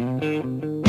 [0.00, 0.79] I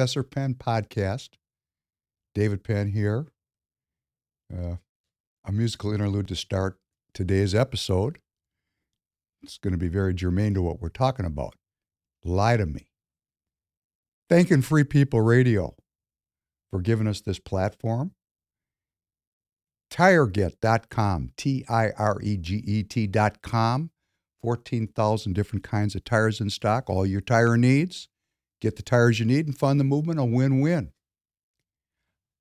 [0.00, 1.28] Professor Penn podcast.
[2.34, 3.26] David Penn here.
[4.50, 4.76] Uh,
[5.44, 6.78] a musical interlude to start
[7.12, 8.16] today's episode.
[9.42, 11.54] It's going to be very germane to what we're talking about.
[12.24, 12.88] Lie to me.
[14.30, 15.74] Thanking Free People Radio
[16.70, 18.12] for giving us this platform.
[19.92, 23.90] TireGet.com, T I R E G E T.com.
[24.42, 28.08] 14,000 different kinds of tires in stock, all your tire needs.
[28.60, 30.92] Get the tires you need and fund the movement, a win win.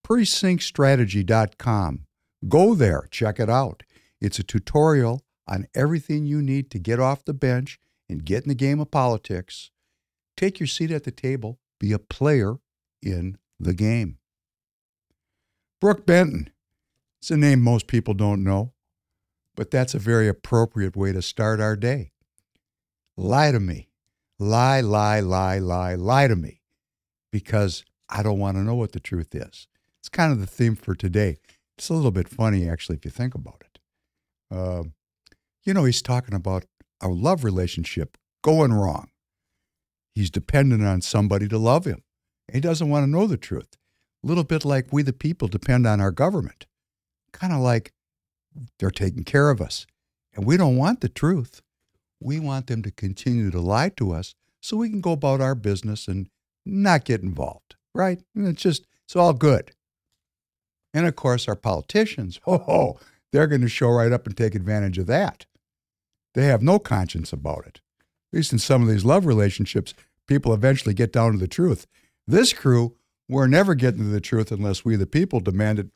[0.06, 2.06] PrecinctStrategy.com.
[2.48, 3.84] Go there, check it out.
[4.22, 8.50] It's a tutorial on everything you need to get off the bench and get in
[8.50, 9.72] the game of politics.
[10.36, 12.56] Take your seat at the table, be a player
[13.02, 14.18] in the game.
[15.82, 16.50] Brook Benton.
[17.22, 18.74] It's a name most people don't know,
[19.56, 22.12] but that's a very appropriate way to start our day.
[23.18, 23.89] Lie to me.
[24.40, 26.62] Lie, lie, lie, lie, lie to me
[27.32, 29.68] because I don't want to know what the truth is.
[30.00, 31.38] It's kind of the theme for today.
[31.78, 33.80] It's a little bit funny, actually, if you think about it.
[34.50, 34.84] Uh,
[35.64, 36.66] you know, he's talking about
[37.02, 39.10] a love relationship going wrong.
[40.16, 42.04] He's dependent on somebody to love him.
[42.52, 43.78] He doesn't want to know the truth.
[44.24, 46.66] A little bit like we, the people, depend on our government.
[47.32, 47.94] Kind of like
[48.80, 49.86] they're taking care of us.
[50.34, 51.62] And we don't want the truth.
[52.20, 55.56] We want them to continue to lie to us so we can go about our
[55.56, 56.30] business and
[56.66, 58.22] not get involved, right?
[58.36, 59.72] And it's just, it's all good.
[60.94, 63.00] And of course, our politicians, oh, oh
[63.32, 65.46] they're going to show right up and take advantage of that.
[66.34, 67.82] They have no conscience about it.
[68.32, 69.94] At least in some of these love relationships,
[70.28, 71.88] people eventually get down to the truth.
[72.28, 72.96] This crew,
[73.28, 75.88] we're never getting to the truth unless we, the people, demand it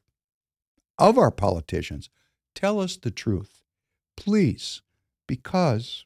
[0.97, 2.09] of our politicians.
[2.55, 3.63] Tell us the truth,
[4.17, 4.81] please,
[5.28, 6.05] because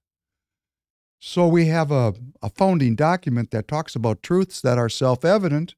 [1.23, 5.75] So we have a, a founding document that talks about truths that are self evident,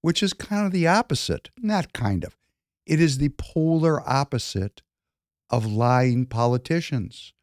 [0.00, 1.50] which is kind of the opposite.
[1.58, 2.34] Not kind of,
[2.86, 4.80] it is the polar opposite
[5.50, 7.34] of lying politicians.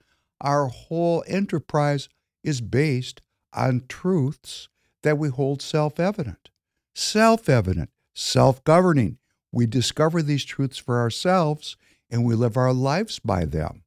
[0.42, 2.10] Our whole enterprise
[2.44, 3.22] is based
[3.54, 4.68] on truths
[5.04, 6.50] that we hold self evident.
[6.96, 7.92] Self evident.
[8.16, 9.20] self governing.
[9.52, 11.78] We discover these truths for ourselves
[12.10, 13.84] and we live our lives by them.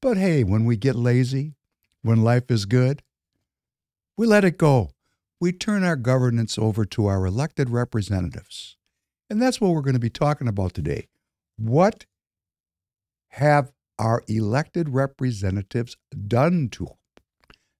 [0.00, 1.54] But hey, when we get lazy,
[2.02, 3.02] when life is good,
[4.16, 4.90] we let it go.
[5.40, 8.76] We turn our governance over to our elected representatives.
[9.30, 11.08] And that's what we're going to be talking about today.
[11.56, 12.06] What
[13.30, 15.96] have our elected representatives
[16.28, 16.88] done to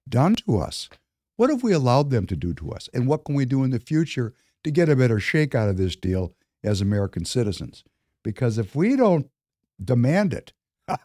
[0.08, 0.88] done to us?
[1.36, 2.88] What have we allowed them to do to us?
[2.92, 4.34] And what can we do in the future
[4.64, 7.84] to get a better shake out of this deal as American citizens?
[8.22, 9.30] Because if we don't
[9.82, 10.52] demand it,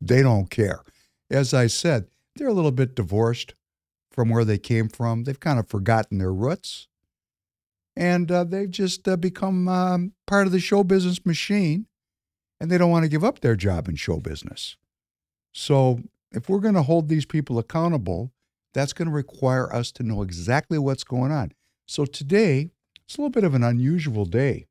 [0.00, 0.82] they don't care.
[1.30, 2.06] As I said,
[2.36, 3.54] they're a little bit divorced
[4.10, 5.24] from where they came from.
[5.24, 6.88] They've kind of forgotten their roots.
[7.96, 11.86] And uh, they've just uh, become um, part of the show business machine.
[12.60, 14.76] And they don't want to give up their job in show business.
[15.52, 16.00] So,
[16.30, 18.32] if we're going to hold these people accountable,
[18.72, 21.52] that's going to require us to know exactly what's going on.
[21.86, 22.70] So, today,
[23.04, 24.66] it's a little bit of an unusual day.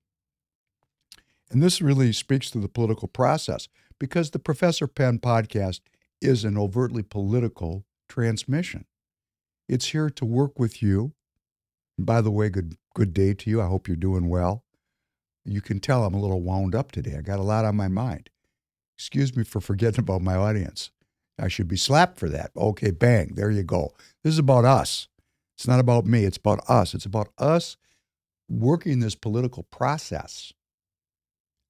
[1.51, 3.67] And this really speaks to the political process
[3.99, 5.81] because the Professor Penn podcast
[6.21, 8.85] is an overtly political transmission.
[9.67, 11.13] It's here to work with you.
[11.97, 13.61] By the way, good good day to you.
[13.61, 14.63] I hope you're doing well.
[15.45, 17.15] You can tell I'm a little wound up today.
[17.17, 18.29] I got a lot on my mind.
[18.97, 20.91] Excuse me for forgetting about my audience.
[21.39, 22.51] I should be slapped for that.
[22.55, 23.93] Okay, bang, there you go.
[24.23, 25.07] This is about us.
[25.55, 26.93] It's not about me, it's about us.
[26.93, 27.77] It's about us
[28.49, 30.53] working this political process,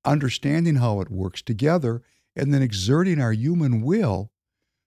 [0.04, 2.02] understanding how it works together,
[2.36, 4.32] and then exerting our human will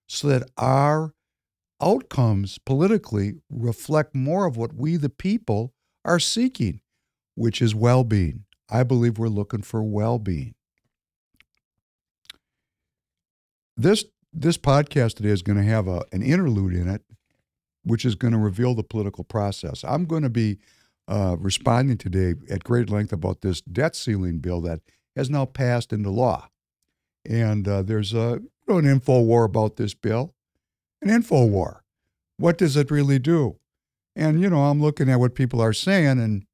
[0.06, 1.14] so that our
[1.80, 5.72] outcomes politically reflect more of what we, the people,
[6.04, 6.80] are seeking,
[7.34, 8.44] which is well being.
[8.70, 10.54] I believe we're looking for well being.
[13.76, 17.02] This, this podcast today is going to have a, an interlude in it,
[17.82, 19.84] which is going to reveal the political process.
[19.84, 20.58] I'm going to be
[21.08, 24.80] uh, responding today at great length about this debt ceiling bill that
[25.16, 26.48] has now passed into law.
[27.28, 30.34] And uh, there's a, you know, an info war about this bill,
[31.02, 31.84] an info war.
[32.36, 33.56] What does it really do?
[34.16, 36.44] And, you know, I'm looking at what people are saying, and,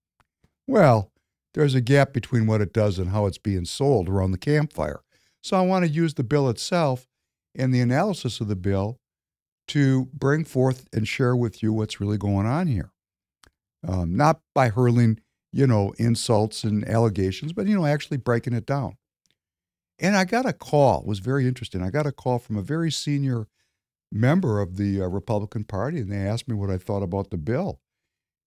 [0.67, 1.11] well,
[1.55, 5.01] there's a gap between what it does and how it's being sold around the campfire.
[5.43, 7.09] So I want to use the bill itself
[7.55, 8.99] and the analysis of the bill
[9.69, 12.93] to bring forth and share with you what's really going on here
[13.87, 15.21] um, not by hurling,
[15.53, 18.97] you know, insults and allegations, but, you know, actually breaking it down.
[20.01, 21.83] And I got a call, it was very interesting.
[21.83, 23.47] I got a call from a very senior
[24.11, 27.37] member of the uh, Republican Party, and they asked me what I thought about the
[27.37, 27.81] bill.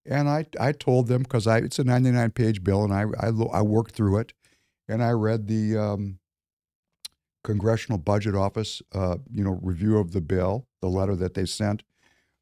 [0.05, 3.29] And I, I told them, because it's a 99 page bill, and I, I,
[3.59, 4.33] I worked through it,
[4.89, 6.19] and I read the um,
[7.43, 11.83] Congressional Budget Office, uh, you know, review of the bill, the letter that they sent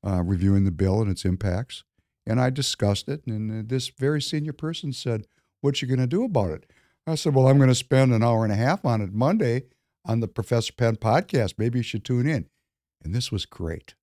[0.05, 1.83] uh, reviewing the bill and its impacts.
[2.25, 5.25] And I discussed it, and this very senior person said,
[5.59, 6.71] What you going to do about it?
[7.07, 9.63] I said, Well, I'm going to spend an hour and a half on it Monday
[10.05, 11.55] on the Professor Penn podcast.
[11.57, 12.47] Maybe you should tune in.
[13.03, 13.95] And this was great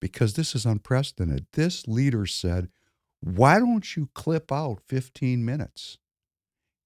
[0.00, 1.46] because this is unprecedented.
[1.52, 2.68] This leader said,
[3.20, 5.98] Why don't you clip out 15 minutes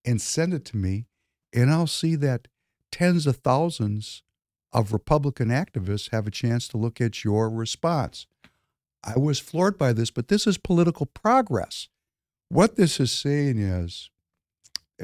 [0.04, 1.06] and send it to me,
[1.52, 2.48] and I'll see that
[2.92, 4.22] tens of thousands
[4.72, 8.26] of Republican activists have a chance to look at your response.
[9.02, 11.88] I was floored by this, but this is political progress.
[12.48, 14.10] What this is saying is,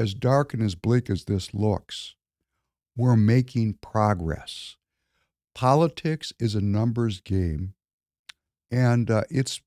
[0.00, 2.14] as dark and as bleak as this looks,
[2.96, 4.76] we're making progress.
[5.54, 7.74] Politics is a numbers game,
[8.70, 9.60] and uh, it's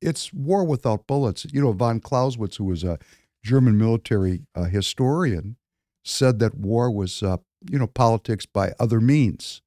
[0.00, 1.44] it's war without bullets.
[1.50, 3.00] You know, von Clausewitz, who was a
[3.42, 5.56] German military uh, historian,
[6.04, 7.38] said that war was, uh,
[7.68, 9.60] you know, politics by other means.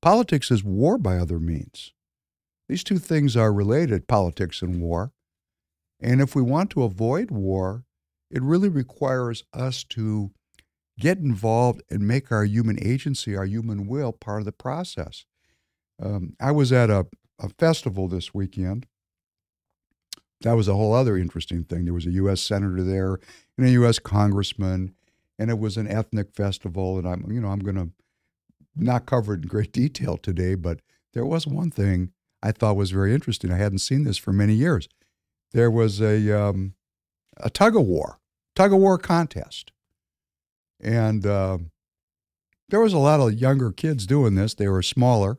[0.00, 1.92] Politics is war by other means.
[2.66, 5.12] These two things are related politics and war.
[6.00, 7.84] And if we want to avoid war,
[8.30, 10.30] it really requires us to
[10.98, 15.24] get involved and make our human agency, our human will, part of the process.
[16.02, 17.06] Um, I was at a,
[17.38, 18.86] a festival this weekend.
[20.42, 21.84] That was a whole other interesting thing.
[21.84, 22.40] There was a U.S.
[22.40, 23.18] senator there
[23.56, 23.98] and a U.S.
[23.98, 24.94] congressman,
[25.38, 26.98] and it was an ethnic festival.
[26.98, 27.90] And I'm, you know, I'm going to
[28.76, 30.80] not cover it in great detail today, but
[31.14, 33.52] there was one thing I thought was very interesting.
[33.52, 34.88] I hadn't seen this for many years.
[35.52, 36.74] There was a um,
[37.38, 38.18] a tug of war,
[38.54, 39.72] tug of war contest,
[40.80, 41.58] and uh,
[42.68, 44.54] there was a lot of younger kids doing this.
[44.54, 45.38] They were smaller,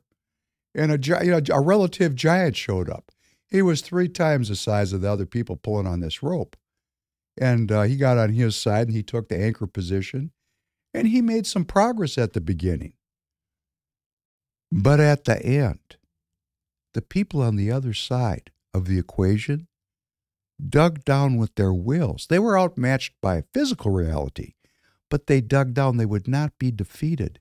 [0.76, 3.12] and a you know, a relative giant showed up.
[3.50, 6.56] He was three times the size of the other people pulling on this rope,
[7.40, 10.32] and uh, he got on his side and he took the anchor position,
[10.94, 12.94] and he made some progress at the beginning,
[14.72, 15.80] but at the end
[16.94, 19.69] the people on the other side of the equation
[20.68, 22.28] dug down with their wills.
[22.30, 24.54] They were outmatched by physical reality,
[25.10, 25.98] but they dug down.
[25.98, 27.40] They would not be defeated.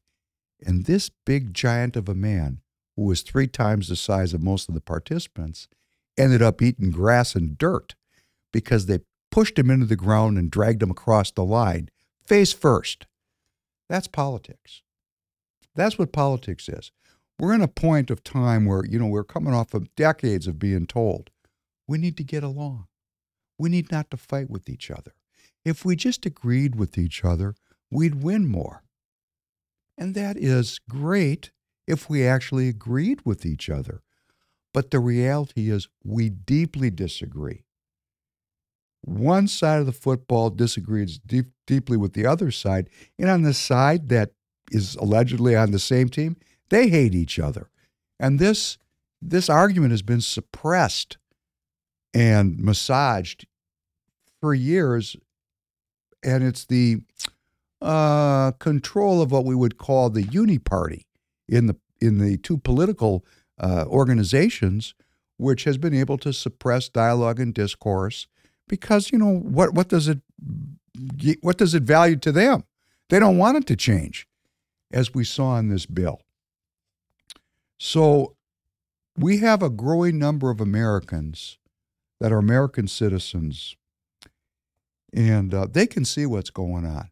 [0.64, 2.60] And this big giant of a man,
[2.96, 5.68] who was three times the size of most of the participants,
[6.16, 7.94] ended up eating grass and dirt
[8.52, 11.88] because they pushed him into the ground and dragged him across the line,
[12.24, 13.06] face first.
[13.88, 14.82] That's politics.
[15.74, 16.90] That's what politics is.
[17.38, 20.58] We're in a point of time where, you know, we're coming off of decades of
[20.58, 21.30] being told
[21.86, 22.86] we need to get along.
[23.58, 25.14] We need not to fight with each other.
[25.64, 27.54] If we just agreed with each other,
[27.90, 28.84] we'd win more.
[29.96, 31.50] And that is great
[31.86, 34.02] if we actually agreed with each other.
[34.72, 37.64] But the reality is, we deeply disagree.
[39.02, 42.90] One side of the football disagrees deep, deeply with the other side.
[43.18, 44.32] And on the side that
[44.70, 46.36] is allegedly on the same team,
[46.68, 47.70] they hate each other.
[48.20, 48.76] And this,
[49.22, 51.16] this argument has been suppressed
[52.14, 53.46] and massaged
[54.40, 55.16] for years.
[56.22, 57.02] And it's the
[57.80, 61.06] uh, control of what we would call the uni party
[61.48, 63.24] in the in the two political
[63.58, 64.94] uh, organizations,
[65.36, 68.26] which has been able to suppress dialogue and discourse
[68.68, 70.20] because you know what what does it
[71.40, 72.64] what does it value to them?
[73.08, 74.26] They don't want it to change,
[74.92, 76.20] as we saw in this bill.
[77.78, 78.36] So
[79.16, 81.57] we have a growing number of Americans
[82.20, 83.76] that are American citizens,
[85.12, 87.10] and uh, they can see what's going on.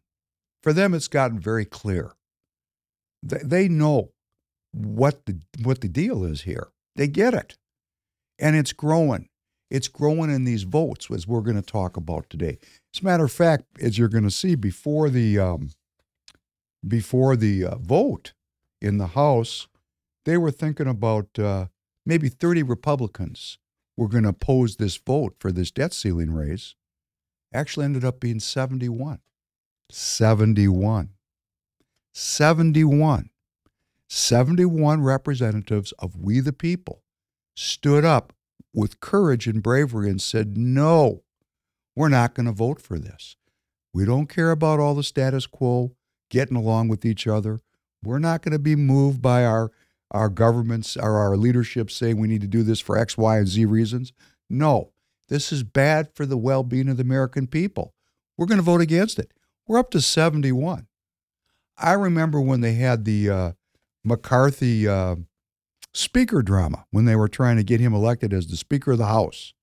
[0.61, 2.11] For them, it's gotten very clear.
[3.23, 4.11] They, they know
[4.71, 6.69] what the what the deal is here.
[6.95, 7.57] They get it,
[8.39, 9.29] and it's growing.
[9.69, 12.57] It's growing in these votes, as we're going to talk about today.
[12.93, 15.71] As a matter of fact, as you're going to see before the um,
[16.87, 18.33] before the uh, vote
[18.81, 19.67] in the House,
[20.25, 21.67] they were thinking about uh,
[22.05, 23.57] maybe 30 Republicans
[23.97, 26.75] were going to oppose this vote for this debt ceiling raise.
[27.53, 29.19] Actually, ended up being 71.
[29.89, 31.09] 71.
[32.13, 33.29] 71.
[34.09, 37.03] 71 representatives of We the People
[37.55, 38.33] stood up
[38.73, 41.23] with courage and bravery and said, No,
[41.95, 43.35] we're not going to vote for this.
[43.93, 45.95] We don't care about all the status quo,
[46.29, 47.59] getting along with each other.
[48.03, 49.71] We're not going to be moved by our,
[50.11, 53.47] our governments or our leadership saying we need to do this for X, Y, and
[53.47, 54.13] Z reasons.
[54.49, 54.91] No,
[55.29, 57.93] this is bad for the well being of the American people.
[58.37, 59.31] We're going to vote against it.
[59.67, 60.87] We're up to 71.
[61.77, 63.51] I remember when they had the uh,
[64.03, 65.17] McCarthy uh,
[65.93, 69.07] speaker drama when they were trying to get him elected as the Speaker of the
[69.07, 69.53] House.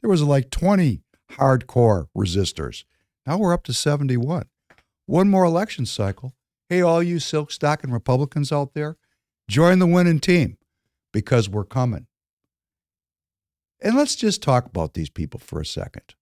[0.00, 2.84] There was like 20 hardcore resistors.
[3.26, 4.46] Now we're up to 71.
[5.06, 6.34] One more election cycle.
[6.68, 8.96] Hey, all you silk stocking Republicans out there,
[9.50, 10.56] join the winning team
[11.12, 12.06] because we're coming.
[13.82, 16.14] And let's just talk about these people for a second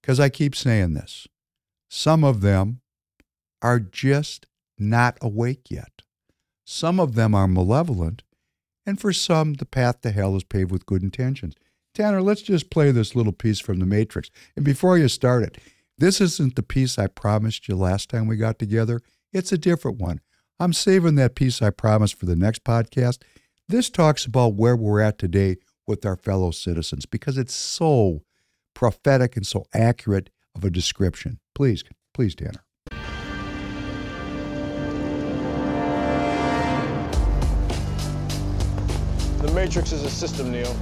[0.00, 1.26] because I keep saying this.
[1.90, 2.80] Some of them
[3.60, 4.46] are just
[4.78, 6.02] not awake yet.
[6.64, 8.22] Some of them are malevolent,
[8.84, 11.54] and for some, the path to hell is paved with good intentions.
[11.94, 14.30] Tanner, let's just play this little piece from The Matrix.
[14.54, 15.58] And before you start it,
[15.96, 19.00] this isn't the piece I promised you last time we got together.
[19.32, 20.20] It's a different one.
[20.58, 23.18] I'm saving that piece I promised for the next podcast.
[23.68, 28.22] This talks about where we're at today with our fellow citizens because it's so
[28.74, 31.40] prophetic and so accurate of a description.
[31.54, 31.84] Please,
[32.14, 32.64] please, Tanner.
[39.42, 40.74] The Matrix is a system, Neo.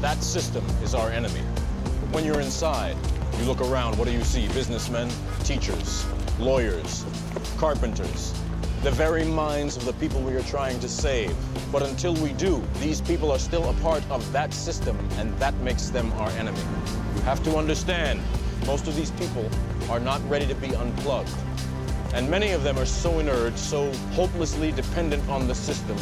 [0.00, 1.40] That system is our enemy.
[2.10, 2.96] When you're inside,
[3.38, 4.48] you look around, what do you see?
[4.48, 5.10] Businessmen,
[5.44, 6.06] teachers,
[6.38, 7.04] lawyers,
[7.56, 8.32] carpenters,
[8.82, 11.34] the very minds of the people we are trying to save.
[11.72, 15.54] But until we do, these people are still a part of that system, and that
[15.60, 16.60] makes them our enemy.
[17.16, 18.20] You have to understand,
[18.66, 19.48] most of these people
[19.88, 21.32] are not ready to be unplugged.
[22.12, 25.96] And many of them are so inert, so hopelessly dependent on the system,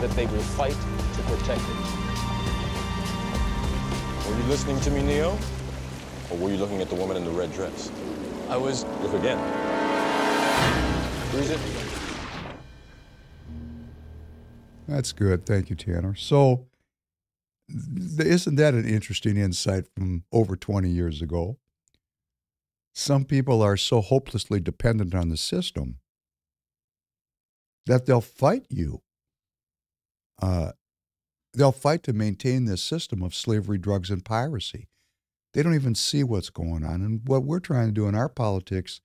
[0.00, 0.76] that they will fight
[1.14, 1.76] to protect it.
[4.26, 5.38] Are you listening to me, Neo?
[6.36, 7.90] Or were you looking at the woman in the red dress?
[8.48, 8.84] I was.
[9.00, 9.38] Look again.
[11.30, 11.60] Freeze it.
[14.86, 15.46] That's good.
[15.46, 16.14] Thank you, Tanner.
[16.14, 16.66] So,
[17.68, 21.58] th- isn't that an interesting insight from over 20 years ago?
[22.94, 25.98] Some people are so hopelessly dependent on the system
[27.86, 29.02] that they'll fight you.
[30.40, 30.72] Uh,
[31.54, 34.88] they'll fight to maintain this system of slavery, drugs, and piracy.
[35.56, 37.02] They don't even see what's going on.
[37.02, 39.00] And what we're trying to do in our politics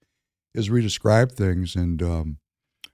[0.53, 2.37] is redescribe things and um,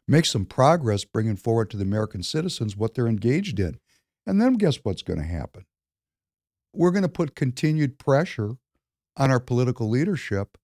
[0.07, 3.79] make some progress, bringing forward to the American citizens what they're engaged in.
[4.25, 5.65] And then guess what's going to happen?
[6.77, 8.57] we're going to put continued pressure
[9.17, 10.57] on our political leadership.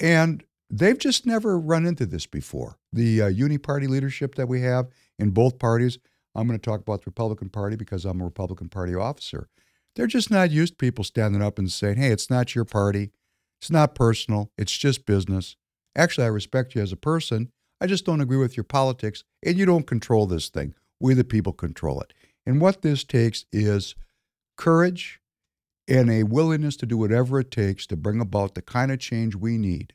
[0.00, 2.78] And they've just never run into this before.
[2.92, 5.98] The uh, uni party leadership that we have in both parties,
[6.34, 9.48] I'm going to talk about the Republican Party because I'm a Republican Party officer.
[9.94, 13.12] They're just not used to people standing up and saying, hey, it's not your party.
[13.60, 14.50] It's not personal.
[14.56, 15.56] It's just business.
[15.96, 17.52] Actually, I respect you as a person.
[17.80, 20.74] I just don't agree with your politics, and you don't control this thing.
[21.00, 22.12] We, the people, control it.
[22.46, 23.94] And what this takes is
[24.56, 25.20] courage
[25.88, 29.34] and a willingness to do whatever it takes to bring about the kind of change
[29.34, 29.94] we need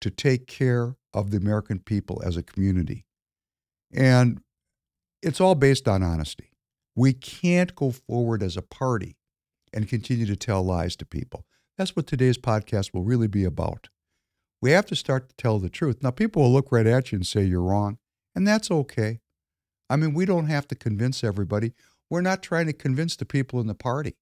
[0.00, 3.06] to take care of the American people as a community.
[3.92, 4.40] And
[5.22, 6.50] it's all based on honesty.
[6.96, 9.16] We can't go forward as a party
[9.72, 11.44] and continue to tell lies to people.
[11.76, 13.88] That's what today's podcast will really be about.
[14.62, 16.02] We have to start to tell the truth.
[16.02, 17.98] Now, people will look right at you and say you're wrong,
[18.34, 19.20] and that's okay.
[19.90, 21.74] I mean, we don't have to convince everybody.
[22.08, 24.16] We're not trying to convince the people in the party.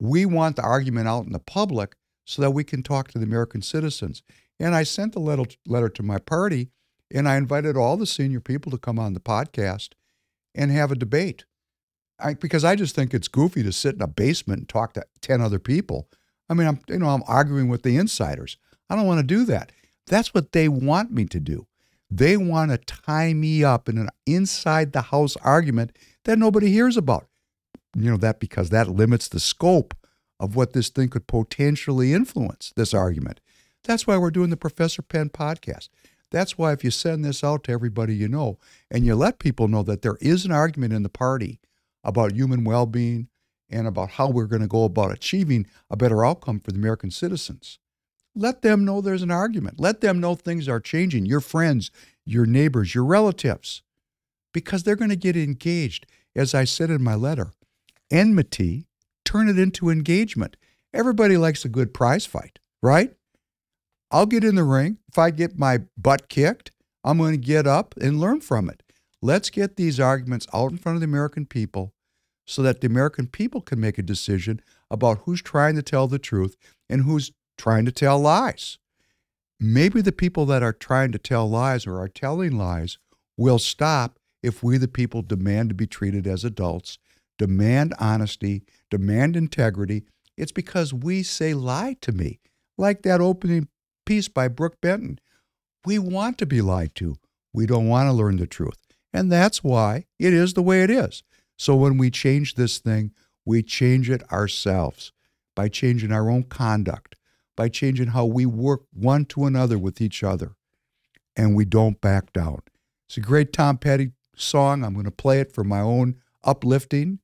[0.00, 3.26] We want the argument out in the public so that we can talk to the
[3.26, 4.22] American citizens.
[4.58, 6.70] And I sent a letter, letter to my party
[7.10, 9.90] and I invited all the senior people to come on the podcast
[10.54, 11.44] and have a debate.
[12.18, 15.04] I, because I just think it's goofy to sit in a basement and talk to
[15.20, 16.08] 10 other people.
[16.48, 18.56] I mean, I'm, you know, I'm arguing with the insiders.
[18.88, 19.72] I don't want to do that.
[20.06, 21.66] That's what they want me to do.
[22.10, 26.96] They want to tie me up in an inside the house argument that nobody hears
[26.96, 27.26] about.
[27.96, 29.94] You know, that because that limits the scope
[30.38, 33.40] of what this thing could potentially influence, this argument.
[33.84, 35.88] That's why we're doing the Professor Penn podcast.
[36.30, 38.58] That's why if you send this out to everybody you know
[38.90, 41.60] and you let people know that there is an argument in the party
[42.04, 43.28] about human well being
[43.70, 47.10] and about how we're going to go about achieving a better outcome for the American
[47.10, 47.78] citizens,
[48.34, 49.80] let them know there's an argument.
[49.80, 51.26] Let them know things are changing.
[51.26, 51.90] Your friends,
[52.24, 53.82] your neighbors, your relatives,
[54.52, 56.06] because they're going to get engaged.
[56.36, 57.52] As I said in my letter,
[58.10, 58.86] enmity,
[59.24, 60.56] turn it into engagement.
[60.92, 63.14] Everybody likes a good prize fight, right?
[64.10, 64.98] I'll get in the ring.
[65.08, 66.72] If I get my butt kicked,
[67.04, 68.82] I'm going to get up and learn from it.
[69.22, 71.93] Let's get these arguments out in front of the American people
[72.46, 76.18] so that the American people can make a decision about who's trying to tell the
[76.18, 76.56] truth
[76.88, 78.78] and who's trying to tell lies.
[79.60, 82.98] Maybe the people that are trying to tell lies or are telling lies
[83.36, 86.98] will stop if we, the people, demand to be treated as adults,
[87.38, 90.04] demand honesty, demand integrity.
[90.36, 92.40] It's because we say, lie to me,
[92.76, 93.68] like that opening
[94.04, 95.18] piece by Brook Benton.
[95.86, 97.16] We want to be lied to.
[97.54, 98.76] We don't want to learn the truth.
[99.12, 101.22] And that's why it is the way it is.
[101.56, 103.12] So when we change this thing,
[103.44, 105.12] we change it ourselves
[105.54, 107.16] by changing our own conduct,
[107.56, 110.56] by changing how we work one to another with each other.
[111.36, 112.62] And we don't back down.
[113.08, 114.84] It's a great Tom Petty song.
[114.84, 117.20] I'm going to play it for my own uplifting,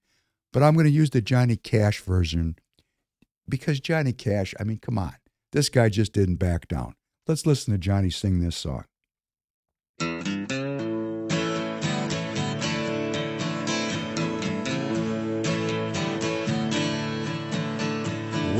[0.52, 2.56] but I'm going to use the Johnny Cash version
[3.48, 5.14] because Johnny Cash, I mean, come on.
[5.52, 6.94] This guy just didn't back down.
[7.26, 8.84] Let's listen to Johnny sing this song.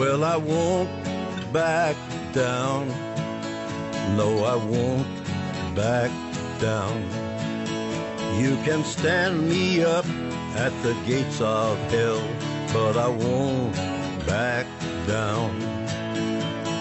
[0.00, 0.88] Well, I won't
[1.52, 1.94] back
[2.32, 2.88] down.
[4.16, 5.06] No, I won't
[5.76, 6.10] back
[6.58, 7.02] down.
[8.40, 10.06] You can stand me up
[10.56, 12.22] at the gates of hell,
[12.72, 13.76] but I won't
[14.26, 14.64] back
[15.06, 15.52] down.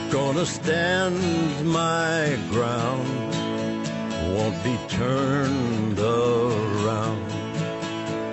[0.10, 1.20] Gonna stand
[1.66, 3.34] my ground,
[4.34, 7.22] won't be turned around.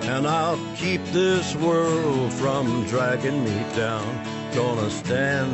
[0.07, 5.51] And I'll keep this world from dragging me down gonna stand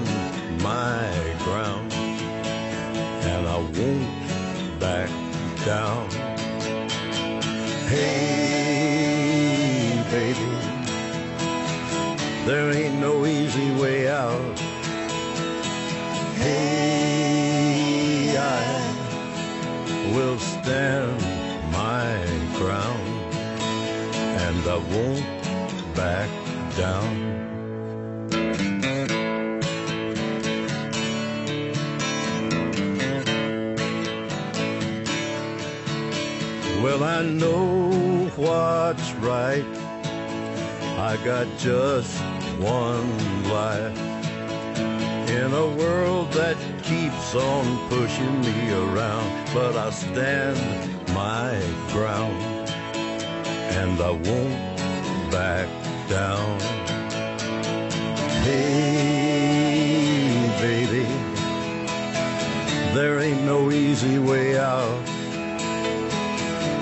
[0.62, 1.10] my
[1.44, 4.08] ground and I won't
[4.80, 5.10] back
[5.66, 6.10] down.
[7.88, 8.44] Hey,
[10.12, 10.52] baby,
[12.46, 14.60] there ain't no easy way out.
[16.38, 18.94] Hey, I
[20.14, 21.22] will stand
[21.72, 22.16] my
[22.58, 23.08] ground
[24.46, 25.26] and I won't
[25.96, 26.30] back
[26.78, 27.33] down.
[36.84, 39.64] Well, I know what's right.
[41.00, 42.22] I got just
[42.60, 43.08] one
[43.48, 43.98] life.
[45.30, 50.60] In a world that keeps on pushing me around, but I stand
[51.14, 51.58] my
[51.94, 52.70] ground
[53.80, 55.70] and I won't back
[56.10, 56.60] down.
[58.44, 59.64] Hey,
[60.60, 61.06] baby,
[62.94, 65.13] there ain't no easy way out.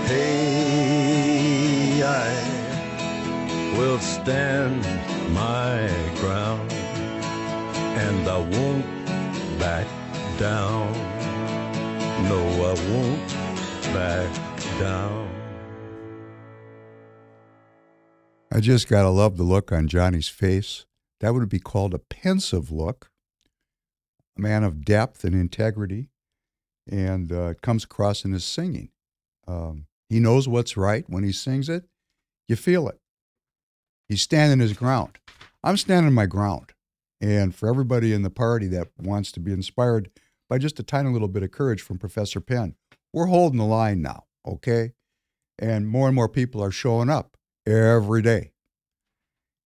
[0.07, 4.81] Hey, I will stand
[5.33, 8.85] my ground, and I won't
[9.59, 9.87] back
[10.37, 10.91] down.
[12.27, 13.27] No, I won't
[13.93, 14.31] back
[14.79, 15.29] down.
[18.51, 20.85] I just got to love the look on Johnny's face.
[21.21, 23.09] That would be called a pensive look.
[24.37, 26.09] A man of depth and integrity,
[26.89, 28.89] and uh, it comes across in his singing.
[29.47, 31.05] Um, he knows what's right.
[31.07, 31.85] When he sings it,
[32.49, 32.99] you feel it.
[34.09, 35.19] He's standing his ground.
[35.63, 36.73] I'm standing my ground.
[37.21, 40.09] And for everybody in the party that wants to be inspired
[40.49, 42.75] by just a tiny little bit of courage from Professor Penn,
[43.13, 44.91] we're holding the line now, okay?
[45.57, 48.51] And more and more people are showing up every day.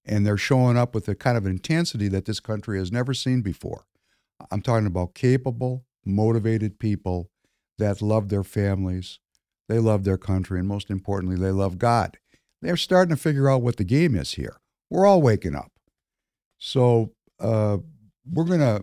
[0.06, 3.42] And they're showing up with a kind of intensity that this country has never seen
[3.42, 3.88] before.
[4.52, 7.32] I'm talking about capable, motivated people
[7.80, 9.20] that love their families,
[9.68, 12.18] they love their country, and most importantly, they love God.
[12.62, 14.58] They're starting to figure out what the game is here.
[14.90, 15.72] We're all waking up.
[16.58, 17.78] So uh,
[18.30, 18.82] we're gonna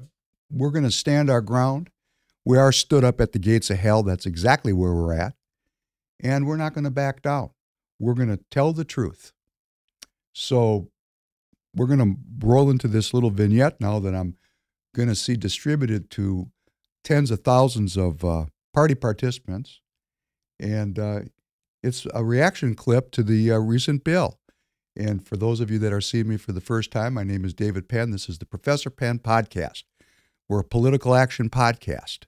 [0.51, 1.91] we're gonna stand our ground.
[2.45, 4.03] We are stood up at the gates of hell.
[4.03, 5.35] That's exactly where we're at,
[6.21, 7.51] and we're not going to back down.
[8.01, 9.33] We're going to tell the truth.
[10.33, 10.89] So
[11.75, 14.37] we're going to roll into this little vignette now that I'm
[14.95, 16.51] going to see distributed to
[17.05, 19.81] tens of thousands of uh, party participants.
[20.63, 21.21] And uh,
[21.83, 24.39] it's a reaction clip to the uh, recent bill.
[24.97, 27.45] And for those of you that are seeing me for the first time, my name
[27.45, 28.11] is David Penn.
[28.11, 29.85] This is the Professor Penn Podcast.
[30.49, 32.27] We're a political action podcast.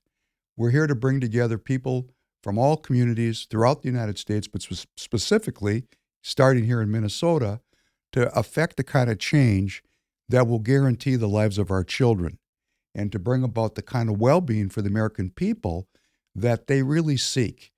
[0.57, 2.11] We're here to bring together people
[2.43, 4.67] from all communities throughout the United States, but
[4.97, 5.85] specifically
[6.23, 7.61] starting here in Minnesota,
[8.13, 9.83] to affect the kind of change
[10.29, 12.39] that will guarantee the lives of our children
[12.95, 15.87] and to bring about the kind of well being for the American people
[16.35, 17.74] that they really seek.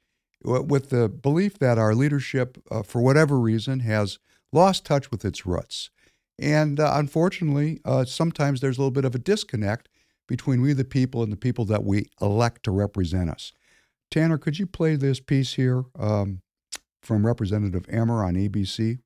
[0.46, 4.18] With the belief that our leadership, uh, for whatever reason, has
[4.52, 5.90] lost touch with its roots.
[6.38, 9.88] And uh, unfortunately, uh, sometimes there's a little bit of a disconnect
[10.28, 13.52] between we, the people, and the people that we elect to represent us.
[14.10, 16.42] Tanner, could you play this piece here um,
[17.02, 18.98] from Representative Emmer on ABC?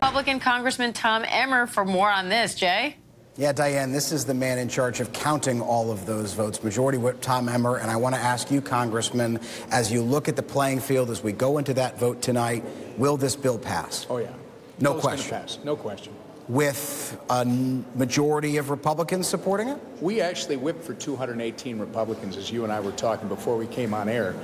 [0.00, 2.54] Republican Congressman Tom Emmer for more on this.
[2.54, 2.96] Jay?
[3.38, 6.64] Yeah, Diane, this is the man in charge of counting all of those votes.
[6.64, 7.76] Majority Whip Tom Emmer.
[7.76, 9.38] And I want to ask you, Congressman,
[9.70, 12.64] as you look at the playing field as we go into that vote tonight,
[12.96, 14.08] will this bill pass?
[14.10, 14.32] Oh, yeah.
[14.80, 15.30] No question.
[15.30, 15.60] Pass.
[15.62, 16.12] No question.
[16.48, 19.78] With a majority of Republicans supporting it?
[20.00, 23.94] We actually whipped for 218 Republicans, as you and I were talking before we came
[23.94, 24.34] on air.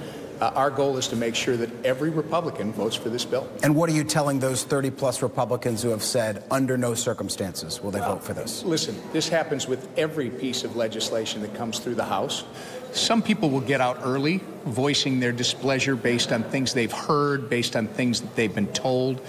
[0.40, 3.49] Uh, our goal is to make sure that every Republican votes for this bill.
[3.62, 7.83] And what are you telling those 30 plus Republicans who have said, under no circumstances
[7.83, 8.62] will they well, vote for this?
[8.64, 12.44] Listen, this happens with every piece of legislation that comes through the House.
[12.92, 17.75] Some people will get out early, voicing their displeasure based on things they've heard, based
[17.77, 19.20] on things that they've been told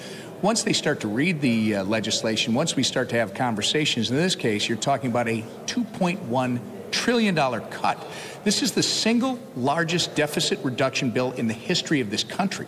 [0.42, 4.18] once they start to read the uh, legislation, once we start to have conversations, in
[4.18, 6.60] this case, you're talking about a $2.1
[6.92, 7.98] trillion cut.
[8.46, 12.68] This is the single largest deficit reduction bill in the history of this country.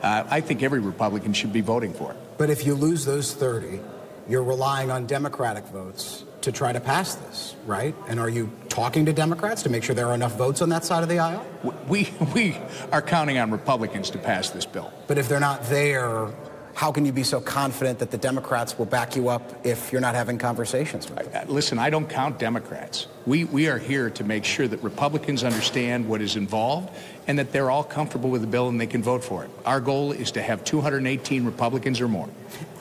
[0.00, 2.16] Uh, I think every Republican should be voting for it.
[2.38, 3.80] But if you lose those 30,
[4.28, 7.92] you're relying on Democratic votes to try to pass this, right?
[8.06, 10.84] And are you talking to Democrats to make sure there are enough votes on that
[10.84, 11.44] side of the aisle?
[11.88, 12.56] We, we
[12.92, 14.92] are counting on Republicans to pass this bill.
[15.08, 16.28] But if they're not there,
[16.76, 20.00] how can you be so confident that the Democrats will back you up if you're
[20.02, 21.48] not having conversations with them?
[21.48, 23.06] Listen, I don't count Democrats.
[23.24, 26.90] We, we are here to make sure that Republicans understand what is involved
[27.26, 29.50] and that they're all comfortable with the bill and they can vote for it.
[29.64, 32.28] Our goal is to have 218 Republicans or more.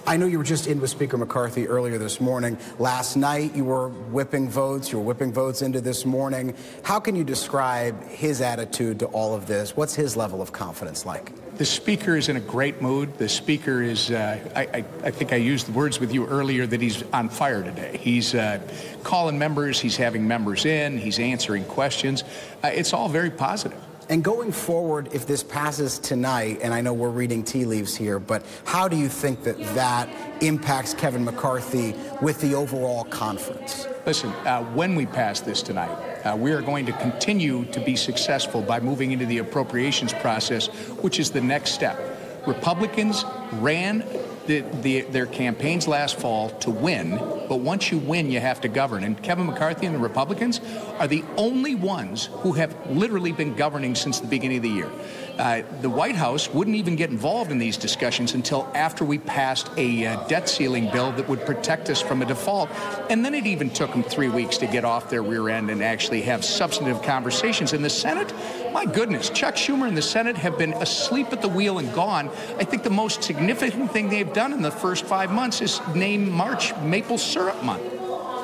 [0.05, 2.58] I know you were just in with Speaker McCarthy earlier this morning.
[2.77, 4.91] Last night, you were whipping votes.
[4.91, 6.53] You were whipping votes into this morning.
[6.84, 9.77] How can you describe his attitude to all of this?
[9.77, 11.31] What's his level of confidence like?
[11.58, 13.18] The speaker is in a great mood.
[13.18, 16.68] The speaker is, uh, I, I, I, think I used the words with you earlier
[16.68, 17.98] that he's on fire today.
[18.02, 18.60] He's uh,
[19.04, 22.26] calling members, he's having members in, he's answering questions.
[22.62, 23.82] Uh, it's all very positive.
[24.08, 28.20] And going forward, if this passes tonight, and I know we're reading tea leaves here,
[28.20, 30.08] but how do you think that that
[30.44, 33.88] impacts Kevin McCarthy with the overall conference?
[34.06, 35.89] Listen, uh, when we pass this tonight,
[36.24, 40.68] uh, we are going to continue to be successful by moving into the appropriations process,
[41.02, 42.00] which is the next step.
[42.46, 44.04] Republicans ran
[44.47, 47.17] the, the, their campaigns last fall to win,
[47.49, 49.03] but once you win, you have to govern.
[49.03, 50.62] And Kevin McCarthy and the Republicans
[50.99, 54.91] are the only ones who have literally been governing since the beginning of the year.
[55.38, 59.69] Uh, the White House wouldn't even get involved in these discussions until after we passed
[59.78, 62.69] a uh, debt ceiling bill that would protect us from a default.
[63.10, 65.84] And then it even took them three weeks to get off their rear end and
[65.84, 67.71] actually have substantive conversations.
[67.71, 68.34] In the Senate,
[68.74, 72.28] my goodness, Chuck Schumer and the Senate have been asleep at the wheel and gone.
[72.58, 76.30] I think the most significant thing they've done in the first five months is name
[76.30, 77.94] March maple syrup syrup month.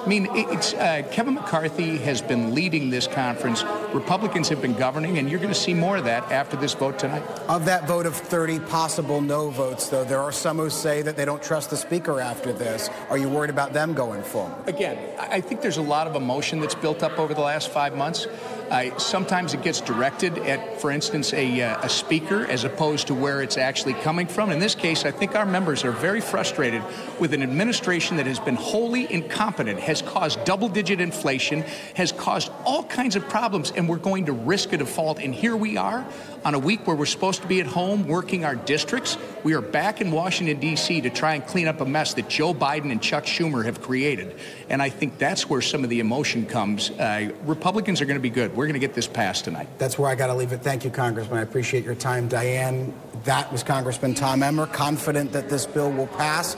[0.04, 3.64] I mean, it's uh, Kevin McCarthy has been leading this conference.
[3.94, 6.98] Republicans have been governing, and you're going to see more of that after this vote
[6.98, 7.22] tonight.
[7.48, 11.18] Of that vote of 30 possible no votes, though, there are some who say that
[11.18, 12.90] they don't trust the speaker after this.
[13.12, 14.68] Are you worried about them going forward?
[14.68, 17.96] Again, I think there's a lot of emotion that's built up over the last five
[17.96, 18.26] months.
[18.72, 23.14] Uh, sometimes it gets directed at, for instance, a, uh, a speaker as opposed to
[23.14, 24.50] where it's actually coming from.
[24.50, 26.82] In this case, I think our members are very frustrated
[27.20, 31.64] with an administration that has been wholly incompetent, has caused double digit inflation,
[31.96, 35.20] has caused all kinds of problems, and we're going to risk a default.
[35.20, 36.06] And here we are
[36.44, 39.18] on a week where we're supposed to be at home working our districts.
[39.44, 41.02] We are back in Washington, D.C.
[41.02, 44.36] to try and clean up a mess that Joe Biden and Chuck Schumer have created.
[44.70, 46.92] And I think that's where some of the emotion comes.
[46.92, 48.56] Uh, Republicans are going to be good.
[48.56, 49.68] We're going to get this passed tonight.
[49.78, 50.62] That's where I got to leave it.
[50.62, 51.38] Thank you, Congressman.
[51.38, 52.28] I appreciate your time.
[52.28, 56.56] Diane, that was Congressman Tom Emmer, confident that this bill will pass.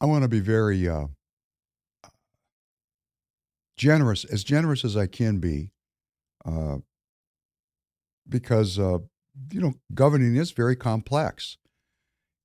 [0.00, 1.06] I want to be very uh,
[3.76, 5.70] generous, as generous as I can be,
[6.44, 6.78] uh,
[8.28, 8.98] because, uh,
[9.50, 11.56] you know, governing is very complex.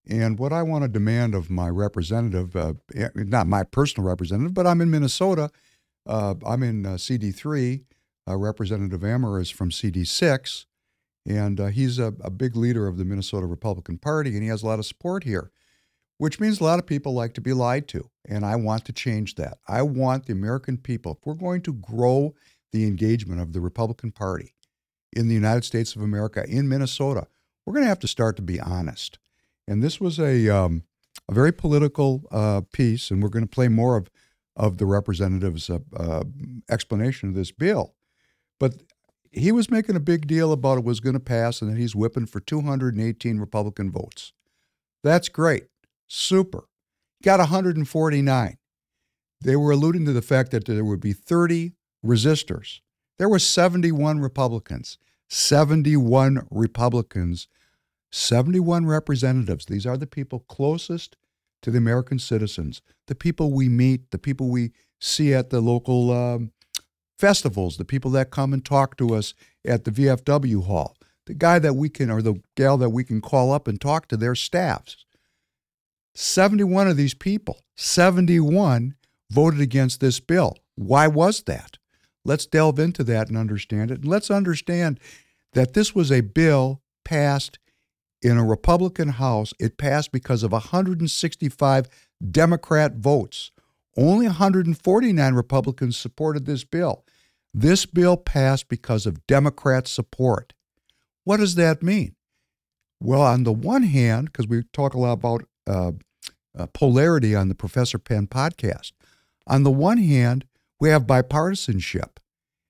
[0.09, 4.53] And what I want to demand of my representative, uh, eh, not my personal representative,
[4.53, 5.49] but I'm in Minnesota,
[6.05, 7.83] uh, I'm in uh, CD3.
[8.29, 10.65] Representative Emmer is from CD6,
[11.25, 14.65] and he's a, a big leader of the Minnesota Republican Party, and he has a
[14.65, 15.49] lot of support here
[16.17, 18.09] which means a lot of people like to be lied to.
[18.27, 19.59] And I want to change that.
[19.67, 22.33] I want the American people, if we're going to grow
[22.71, 24.53] the engagement of the Republican Party
[25.17, 27.27] in the United States of America, in Minnesota,
[27.65, 29.17] we're going to have to start to be honest.
[29.67, 30.83] And this was a, um,
[31.27, 34.09] a very political uh, piece, and we're going to play more of,
[34.55, 36.23] of the representative's uh, uh,
[36.69, 37.95] explanation of this bill.
[38.59, 38.75] But
[39.31, 41.95] he was making a big deal about it was going to pass and that he's
[41.95, 44.33] whipping for 218 Republican votes.
[45.03, 45.65] That's great.
[46.07, 46.69] Super.
[47.23, 48.57] Got 149.
[49.41, 51.73] They were alluding to the fact that there would be 30
[52.05, 52.79] resistors.
[53.17, 54.97] There were 71 Republicans.
[55.29, 57.47] 71 Republicans,
[58.11, 59.65] 71 representatives.
[59.65, 61.17] These are the people closest
[61.61, 66.11] to the American citizens, the people we meet, the people we see at the local
[66.11, 66.51] um,
[67.17, 69.33] festivals, the people that come and talk to us
[69.65, 73.21] at the VFW hall, the guy that we can, or the gal that we can
[73.21, 75.05] call up and talk to their staffs.
[76.15, 78.95] 71 of these people, 71,
[79.29, 80.57] voted against this bill.
[80.75, 81.77] Why was that?
[82.27, 83.99] Let's delve into that and understand it.
[83.99, 84.99] And let's understand
[85.53, 87.57] that this was a bill passed
[88.21, 89.53] in a Republican House.
[89.59, 91.87] It passed because of 165
[92.29, 93.51] Democrat votes.
[93.95, 97.05] Only 149 Republicans supported this bill.
[97.53, 100.53] This bill passed because of Democrat support.
[101.23, 102.15] What does that mean?
[103.01, 105.93] Well, on the one hand, because we talk a lot about uh,
[106.57, 108.91] uh, polarity on the Professor Penn podcast.
[109.47, 110.45] On the one hand,
[110.79, 112.17] we have bipartisanship,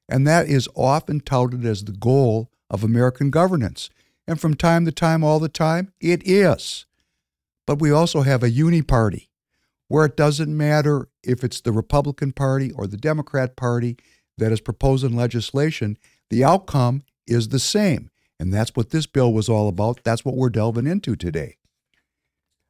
[0.09, 3.89] and that is often touted as the goal of American governance.
[4.27, 6.85] And from time to time, all the time, it is.
[7.65, 9.27] But we also have a uniparty
[9.87, 13.97] where it doesn't matter if it's the Republican Party or the Democrat Party
[14.37, 15.97] that is proposing legislation,
[16.29, 18.09] the outcome is the same.
[18.39, 20.03] And that's what this bill was all about.
[20.03, 21.57] That's what we're delving into today.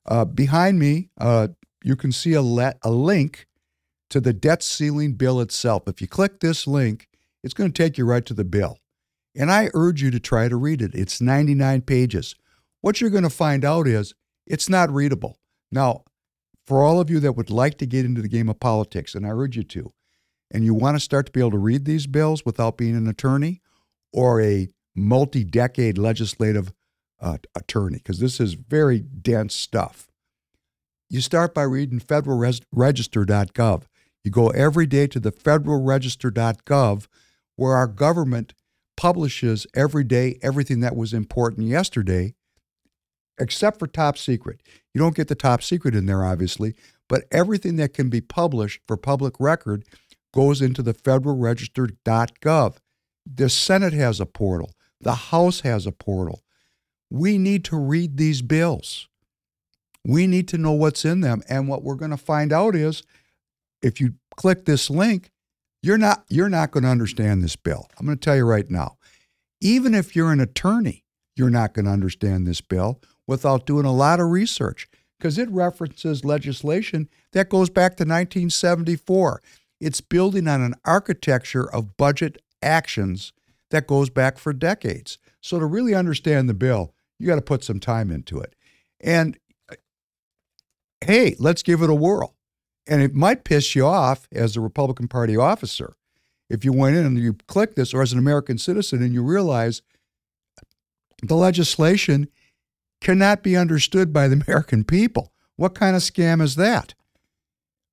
[0.05, 1.49] Uh, behind me, uh,
[1.83, 3.47] you can see a, let, a link
[4.09, 5.87] to the debt ceiling bill itself.
[5.87, 7.07] If you click this link,
[7.43, 8.79] it's going to take you right to the bill.
[9.35, 10.95] And I urge you to try to read it.
[10.95, 12.35] It's 99 pages.
[12.81, 14.13] What you're going to find out is
[14.45, 15.37] it's not readable.
[15.71, 16.03] Now,
[16.65, 19.25] for all of you that would like to get into the game of politics, and
[19.25, 19.93] I urge you to,
[20.51, 23.07] and you want to start to be able to read these bills without being an
[23.07, 23.61] attorney
[24.11, 26.73] or a multi decade legislative
[27.21, 30.07] uh, attorney because this is very dense stuff.
[31.09, 33.83] You start by reading federalregister.gov.
[34.27, 37.07] You go every day to the federalregister.gov
[37.55, 38.53] where our government
[38.97, 42.33] publishes every day everything that was important yesterday,
[43.39, 44.59] except for top secret.
[44.93, 46.75] You don't get the top secret in there, obviously,
[47.07, 49.85] but everything that can be published for public record
[50.33, 52.75] goes into the federalregister.gov.
[53.25, 56.41] The Senate has a portal, the House has a portal.
[57.09, 59.07] We need to read these bills.
[60.03, 61.43] We need to know what's in them.
[61.47, 63.03] And what we're going to find out is
[63.81, 65.31] if you click this link,
[65.83, 67.87] you're not you're not going to understand this bill.
[67.97, 68.97] I'm going to tell you right now.
[69.61, 71.03] Even if you're an attorney,
[71.35, 74.87] you're not going to understand this bill without doing a lot of research
[75.17, 79.41] because it references legislation that goes back to 1974.
[79.79, 83.33] It's building on an architecture of budget actions
[83.69, 85.17] that goes back for decades.
[85.41, 88.55] So to really understand the bill, you got to put some time into it.
[88.99, 89.37] And
[91.01, 92.36] hey, let's give it a whirl.
[92.87, 95.95] And it might piss you off as a Republican Party officer
[96.49, 99.21] if you went in and you click this, or as an American citizen and you
[99.21, 99.81] realize
[101.21, 102.29] the legislation
[103.01, 105.33] cannot be understood by the American people.
[105.55, 106.93] What kind of scam is that?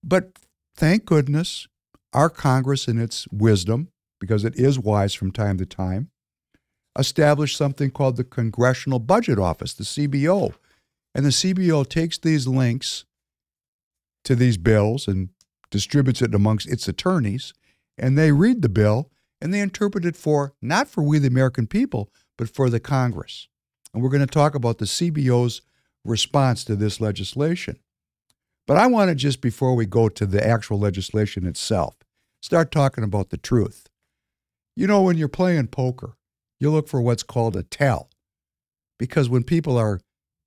[0.02, 0.38] But
[0.76, 1.66] thank goodness
[2.12, 3.88] our Congress, in its wisdom,
[4.20, 6.10] because it is wise from time to time,
[6.96, 10.54] established something called the Congressional Budget Office, the CBO.
[11.12, 13.04] And the CBO takes these links
[14.24, 15.30] to these bills and
[15.70, 17.52] distributes it amongst its attorneys,
[17.98, 19.10] and they read the bill
[19.40, 23.48] and they interpret it for not for we the American people, but for the Congress.
[23.92, 25.62] And we're going to talk about the CBO's
[26.04, 27.78] response to this legislation.
[28.66, 31.96] But I want to just before we go to the actual legislation itself,
[32.40, 33.88] start talking about the truth.
[34.76, 36.16] You know, when you're playing poker,
[36.58, 38.10] you look for what's called a tell.
[38.98, 40.00] Because when people are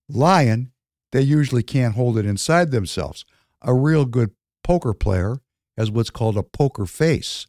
[0.10, 0.72] lying,
[1.12, 3.26] they usually can't hold it inside themselves.
[3.62, 4.32] A real good
[4.64, 5.38] poker player
[5.78, 7.48] has what's called a poker face.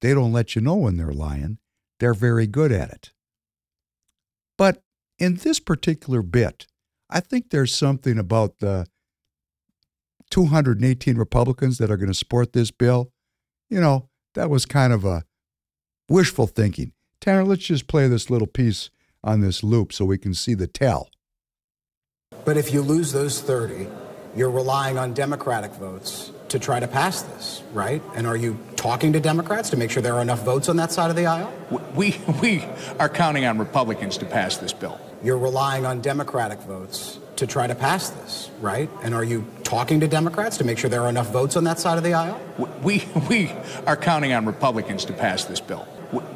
[0.00, 1.58] They don't let you know when they're lying.
[2.00, 3.12] They're very good at it.
[4.56, 4.82] But
[5.18, 6.66] in this particular bit,
[7.10, 8.86] I think there's something about the
[10.30, 13.12] 218 Republicans that are going to support this bill.
[13.70, 15.24] You know, that was kind of a
[16.08, 16.92] wishful thinking.
[17.20, 18.90] Tanner, let's just play this little piece
[19.24, 21.10] on this loop so we can see the tell.
[22.44, 23.88] But if you lose those 30,
[24.38, 28.00] you're relying on Democratic votes to try to pass this, right?
[28.14, 30.92] And are you talking to Democrats to make sure there are enough votes on that
[30.92, 31.52] side of the aisle?
[31.94, 32.64] We, we
[32.98, 34.98] are counting on Republicans to pass this bill.
[35.22, 38.88] You're relying on Democratic votes to try to pass this, right?
[39.02, 41.78] And are you talking to Democrats to make sure there are enough votes on that
[41.78, 42.40] side of the aisle?
[42.82, 43.52] We, we
[43.86, 45.86] are counting on Republicans to pass this bill.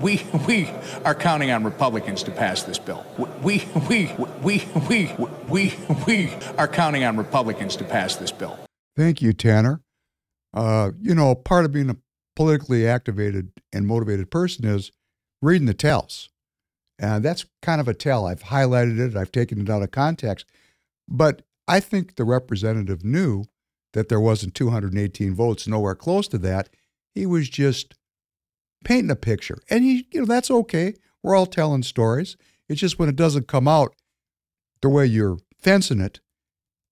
[0.00, 0.70] We, we
[1.04, 3.06] are counting on Republicans to pass this bill.
[3.42, 5.14] We, we, we, we,
[5.48, 5.74] we,
[6.06, 8.58] we are counting on Republicans to pass this bill.
[8.96, 9.80] Thank you, Tanner.
[10.54, 11.96] Uh, you know, part of being a
[12.36, 14.92] politically activated and motivated person is
[15.40, 16.28] reading the tells.
[16.98, 18.26] And that's kind of a tell.
[18.26, 20.46] I've highlighted it, I've taken it out of context.
[21.08, 23.44] But I think the representative knew
[23.92, 26.68] that there wasn't 218 votes, nowhere close to that.
[27.14, 27.94] He was just
[28.84, 29.58] painting a picture.
[29.70, 30.94] And he, you know, that's okay.
[31.22, 32.36] We're all telling stories.
[32.68, 33.94] It's just when it doesn't come out
[34.80, 36.20] the way you're fencing it,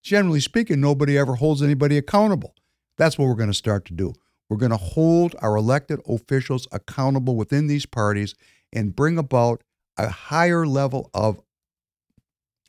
[0.02, 2.54] generally speaking, nobody ever holds anybody accountable.
[2.96, 4.14] That's what we're going to start to do.
[4.48, 8.34] We're going to hold our elected officials accountable within these parties
[8.72, 9.62] and bring about
[9.96, 11.40] a higher level of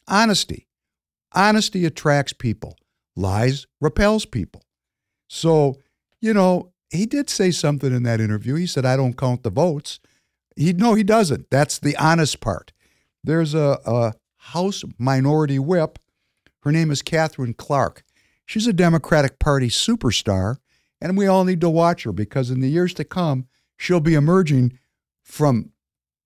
[0.07, 0.67] honesty.
[1.33, 2.77] Honesty attracts people,
[3.15, 4.63] lies repels people.
[5.27, 5.77] So,
[6.19, 8.55] you know, he did say something in that interview.
[8.55, 9.99] He said, I don't count the votes.
[10.55, 11.49] He no, he doesn't.
[11.49, 12.71] That's the honest part.
[13.23, 15.99] There's a, a House minority whip.
[16.63, 18.03] Her name is Katherine Clark.
[18.45, 20.57] She's a Democratic Party superstar,
[20.99, 24.15] and we all need to watch her because in the years to come, she'll be
[24.15, 24.77] emerging
[25.23, 25.71] from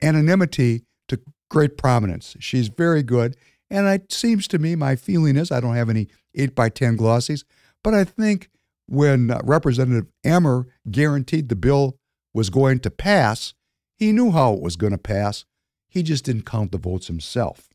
[0.01, 2.35] anonymity to great prominence.
[2.39, 3.35] She's very good.
[3.69, 6.97] And it seems to me, my feeling is, I don't have any 8 by 10
[6.97, 7.43] glossies,
[7.83, 8.49] but I think
[8.87, 11.97] when uh, Representative Emmer guaranteed the bill
[12.33, 13.53] was going to pass,
[13.97, 15.45] he knew how it was going to pass.
[15.87, 17.69] He just didn't count the votes himself.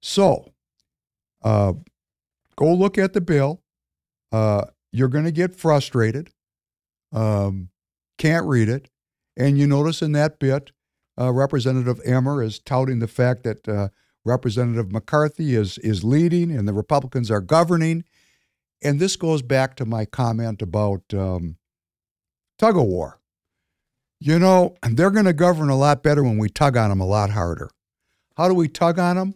[0.00, 0.52] So,
[1.42, 1.74] uh,
[2.56, 3.62] go look at the bill.
[4.30, 6.30] Uh, you're going to get frustrated.
[7.12, 7.70] Um,
[8.18, 8.88] can't read it.
[9.36, 10.70] And you notice in that bit,
[11.18, 13.88] uh, Representative Emmer is touting the fact that uh,
[14.24, 18.04] Representative McCarthy is, is leading and the Republicans are governing
[18.84, 21.56] and this goes back to my comment about um,
[22.58, 23.18] tug of war.
[24.20, 27.06] You know, they're going to govern a lot better when we tug on them a
[27.06, 27.70] lot harder.
[28.36, 29.34] How do we tug on them?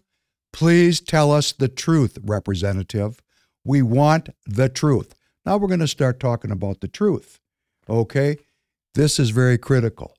[0.53, 3.21] Please tell us the truth, Representative.
[3.65, 5.15] We want the truth.
[5.45, 7.39] Now we're going to start talking about the truth.
[7.89, 8.37] Okay?
[8.95, 10.15] This is very critical.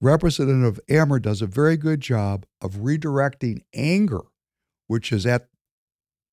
[0.00, 4.22] Representative Emmer does a very good job of redirecting anger,
[4.86, 5.48] which is at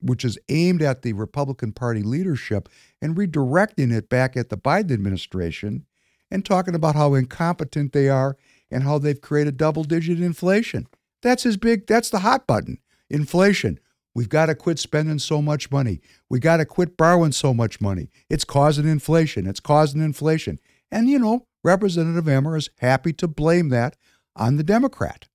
[0.02, 2.68] which is aimed at the Republican Party leadership
[3.00, 5.86] and redirecting it back at the Biden administration
[6.30, 8.36] and talking about how incompetent they are
[8.70, 10.86] and how they've created double digit inflation.
[11.22, 13.78] That's his big, that's the hot button inflation.
[14.14, 16.00] We've got to quit spending so much money.
[16.28, 18.10] We got to quit borrowing so much money.
[18.28, 19.46] It's causing inflation.
[19.46, 20.58] It's causing inflation.
[20.90, 23.96] And, you know, Representative Emmer is happy to blame that
[24.36, 25.28] on the Democrat.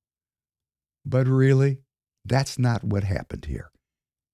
[1.06, 1.80] But really,
[2.26, 3.72] that's not what happened here.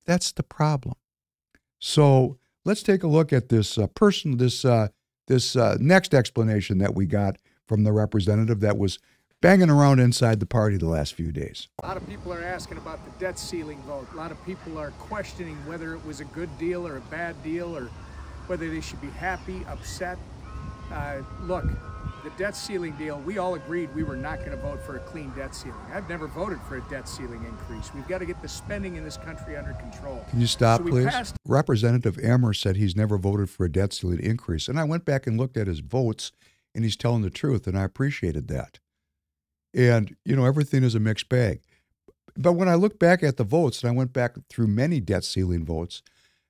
[0.05, 0.95] That's the problem.
[1.79, 4.89] So let's take a look at this uh, person, this uh,
[5.27, 8.99] this uh, next explanation that we got from the representative that was
[9.41, 11.67] banging around inside the party the last few days.
[11.81, 14.07] A lot of people are asking about the debt ceiling vote.
[14.13, 17.41] A lot of people are questioning whether it was a good deal or a bad
[17.43, 17.89] deal or
[18.47, 20.17] whether they should be happy, upset.
[20.91, 21.65] Uh, look,
[22.23, 24.99] the debt ceiling deal, we all agreed we were not going to vote for a
[24.99, 25.75] clean debt ceiling.
[25.93, 27.93] I've never voted for a debt ceiling increase.
[27.93, 30.23] We've got to get the spending in this country under control.
[30.29, 31.05] Can you stop, So please?
[31.05, 34.67] passed- Representative Emmer said he's never voted for a debt ceiling increase.
[34.67, 36.31] And I went back and looked at his votes,
[36.73, 38.79] and he's telling the truth, and I appreciated that.
[39.73, 41.61] And, you know, everything is a mixed bag.
[42.37, 45.23] But when I look back at the votes, and I went back through many debt
[45.25, 46.01] ceiling votes,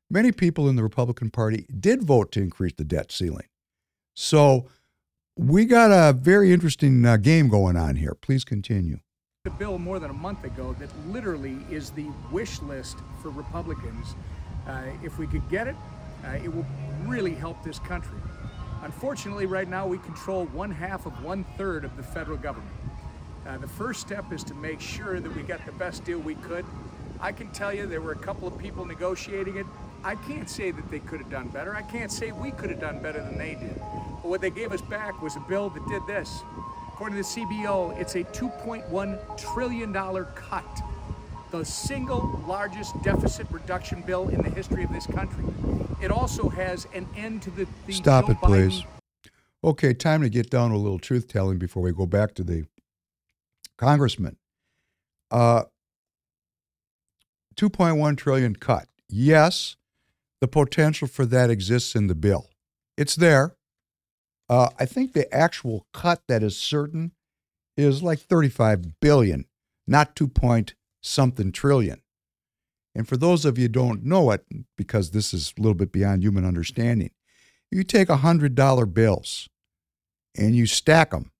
[0.09, 3.47] many people in the Republican Party did vote to increase the debt ceiling.
[4.15, 4.67] So
[5.35, 8.15] we got a very interesting uh, game going on here.
[8.15, 8.99] Please continue.
[9.45, 14.15] a bill more than a month ago that literally is the wish list for Republicans.
[14.67, 15.75] Uh, if we could get it,
[16.25, 16.65] uh, it will
[17.05, 18.17] really help this country.
[18.83, 22.71] Unfortunately, right now we control one half of one third of the federal government.
[23.45, 26.35] Uh, the first step is to make sure that we got the best deal we
[26.35, 26.65] could.
[27.19, 29.65] I can tell you there were a couple of people negotiating it.
[30.03, 31.73] I can't say that they could have done better.
[31.73, 33.75] I can't say we could have done better than they did.
[34.21, 36.43] But what they gave us back was a bill that did this.
[36.89, 40.81] According to the CBO, it's a $2.1 trillion cut.
[41.51, 45.45] The single largest deficit reduction bill in the history of this country.
[46.01, 48.83] It also has an end to the, the Stop Joe it, please.
[49.63, 52.43] Okay, time to get down to a little truth telling before we go back to
[52.43, 52.65] the
[53.77, 54.37] congressman.
[55.31, 55.63] Uh,
[57.55, 58.87] 2.1 trillion cut.
[59.07, 59.77] Yes,
[60.43, 62.49] the potential for that exists in the bill.
[62.97, 63.55] It's there.
[64.49, 67.13] Uh, I think the actual cut that is certain
[67.77, 69.45] is like 35 billion,
[69.87, 72.01] not 2 point something trillion.
[72.93, 74.45] And for those of you don't know it,
[74.77, 77.11] because this is a little bit beyond human understanding,
[77.71, 79.47] you take $100 bills
[80.37, 81.31] and you stack them.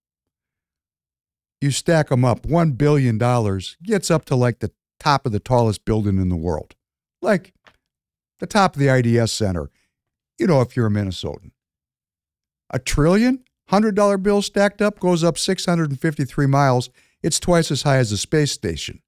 [1.60, 2.46] You stack them up.
[2.46, 3.18] $1 billion
[3.82, 6.74] gets up to like the top of the tallest building in the world,
[7.20, 7.52] like
[8.40, 9.70] the top of the IDS Center,
[10.38, 11.50] you know, if you're a Minnesotan.
[12.70, 16.90] A trillion, $100 bill stacked up goes up 653 miles.
[17.22, 19.00] It's twice as high as a space station.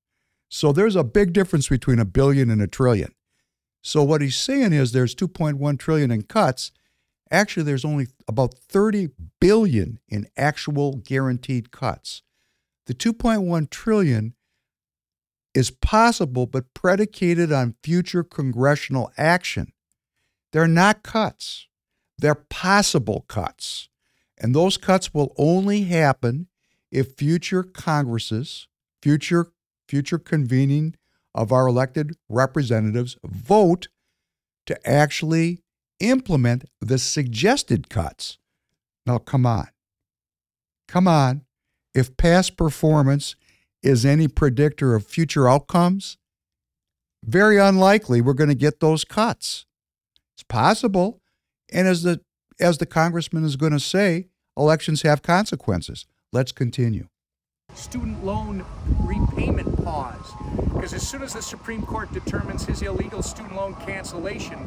[0.49, 3.13] So there's a big difference between a billion and a trillion.
[3.83, 6.73] So what he's saying is there's 2.1 trillion in cuts.
[7.31, 9.09] Actually, there's only about 30
[9.41, 12.23] billion in actual guaranteed cuts.
[12.87, 14.35] The 2.1 trillion
[15.57, 19.73] is possible but predicated on future congressional action.
[20.53, 21.67] They're not cuts.
[22.19, 23.89] They're possible cuts.
[24.37, 26.49] And those cuts will only happen
[26.93, 28.69] if future Congresses,
[29.01, 29.47] future
[29.89, 30.95] future convening
[31.35, 33.89] of our elected representatives vote
[34.67, 35.63] to actually
[36.01, 38.37] implement the suggested cuts.
[39.07, 39.69] Now, come on.
[40.87, 41.47] Come on.
[41.95, 43.37] If past performance
[43.87, 46.19] is any predictor of future outcomes,
[47.25, 49.65] very unlikely we're going to get those cuts.
[50.35, 51.21] It's possible.
[51.73, 52.21] And as the
[52.59, 56.07] as the congressman is going to say, elections have consequences.
[56.33, 57.09] Let's continue.
[57.75, 58.65] student loan
[59.05, 60.33] repayment pause.
[60.73, 64.59] Because as soon as the Supreme Court determines his illegal student loan cancellation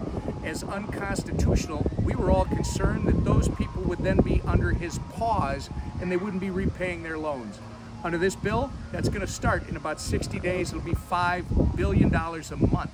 [0.44, 5.70] as unconstitutional, we were all concerned that those people would then be under his pause
[6.02, 7.60] and they wouldn't be repaying their loans.
[8.02, 10.70] Under this bill, that's going to start in about 60 days.
[10.70, 12.92] It'll be $5 billion a month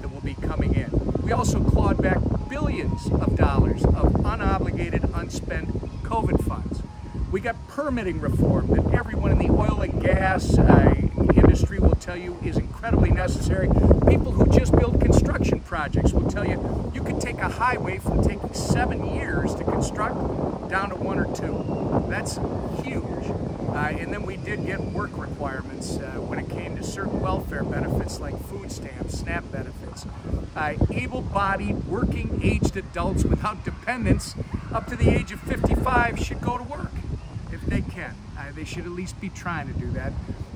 [0.00, 0.90] that will be coming in.
[1.22, 5.68] We also clawed back billions of dollars of unobligated, unspent
[6.04, 6.82] COVID funds.
[7.32, 10.94] We got permitting reform that everyone in the oil and gas uh,
[11.34, 13.66] industry will tell you is incredibly necessary.
[14.06, 18.22] People who just build construction projects will tell you you could take a highway from
[18.22, 20.14] taking seven years to construct
[20.68, 21.64] down to one or two.
[22.08, 22.38] That's
[23.74, 28.20] and then we did get work requirements uh, when it came to certain welfare benefits
[28.20, 30.06] like food stamps, SNAP benefits.
[30.54, 34.34] Uh, able bodied, working aged adults without dependents
[34.72, 36.92] up to the age of 55 should go to work
[37.52, 38.14] if they can.
[38.38, 40.12] Uh, they should at least be trying to do that.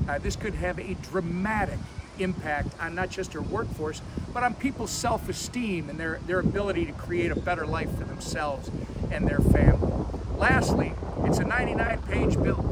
[0.08, 1.78] Uh, this could have a dramatic
[2.18, 4.00] impact on not just our workforce,
[4.32, 8.70] but on people's self-esteem and their, their ability to create a better life for themselves
[9.10, 9.92] and their family.
[10.36, 10.92] Lastly,
[11.24, 12.67] it's a 99-page bill.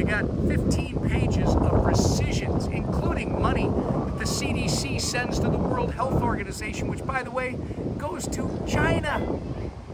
[0.00, 5.92] You got 15 pages of rescissions, including money that the CDC sends to the World
[5.92, 7.58] Health Organization, which, by the way,
[7.98, 9.20] goes to China.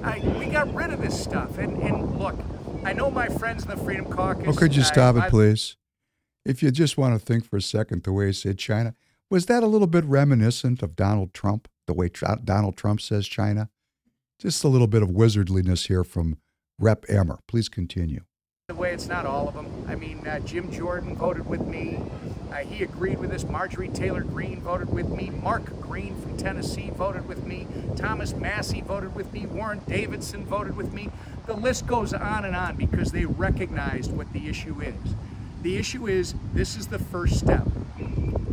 [0.04, 1.58] I, we got rid of this stuff.
[1.58, 2.38] And, and look,
[2.84, 4.46] I know my friends in the Freedom Caucus.
[4.46, 5.74] Oh, could you I- stop it, I- please?
[6.44, 8.94] If you just want to think for a second the way he said China,
[9.28, 13.26] was that a little bit reminiscent of Donald Trump, the way Tr- Donald Trump says
[13.26, 13.70] China?
[14.38, 16.38] Just a little bit of wizardliness here from
[16.78, 17.06] Rep.
[17.08, 17.40] Emmer.
[17.48, 18.20] Please continue.
[18.68, 19.66] the way it's not all of them.
[19.88, 22.00] I mean, uh, Jim Jordan voted with me.
[22.50, 23.44] Uh, he agreed with this.
[23.44, 25.30] Marjorie Taylor Greene voted with me.
[25.30, 27.66] Mark Green from Tennessee voted with me.
[27.96, 29.46] Thomas Massie voted with me.
[29.46, 31.10] Warren Davidson voted with me.
[31.46, 35.14] The list goes on and on because they recognized what the issue is.
[35.62, 37.66] The issue is this is the first step.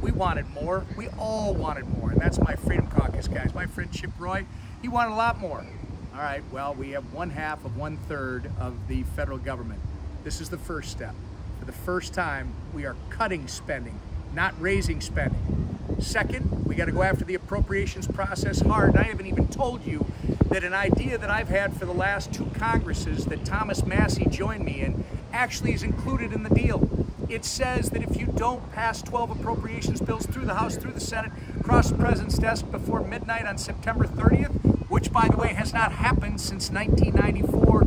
[0.02, 0.86] We wanted more.
[0.98, 2.12] We all wanted more.
[2.12, 3.54] And that's my Freedom Caucus guys.
[3.54, 4.46] My friend Chip Roy,
[4.82, 5.66] he wanted a lot more.
[6.14, 9.80] All right, well, we have one half of one third of the federal government.
[10.24, 11.16] This is the first step.
[11.60, 14.00] For the first time, we are cutting spending,
[14.34, 15.78] not raising spending.
[16.00, 18.96] Second, we got to go after the appropriations process hard.
[18.96, 20.06] I haven't even told you
[20.50, 24.64] that an idea that I've had for the last two Congresses that Thomas Massie joined
[24.64, 25.04] me in
[25.34, 26.88] actually is included in the deal.
[27.28, 31.02] It says that if you don't pass 12 appropriations bills through the House, through the
[31.02, 31.34] Senate,
[31.64, 34.52] across the President's desk before midnight on September 30th,
[34.90, 37.86] which, by the way, has not happened since 1994,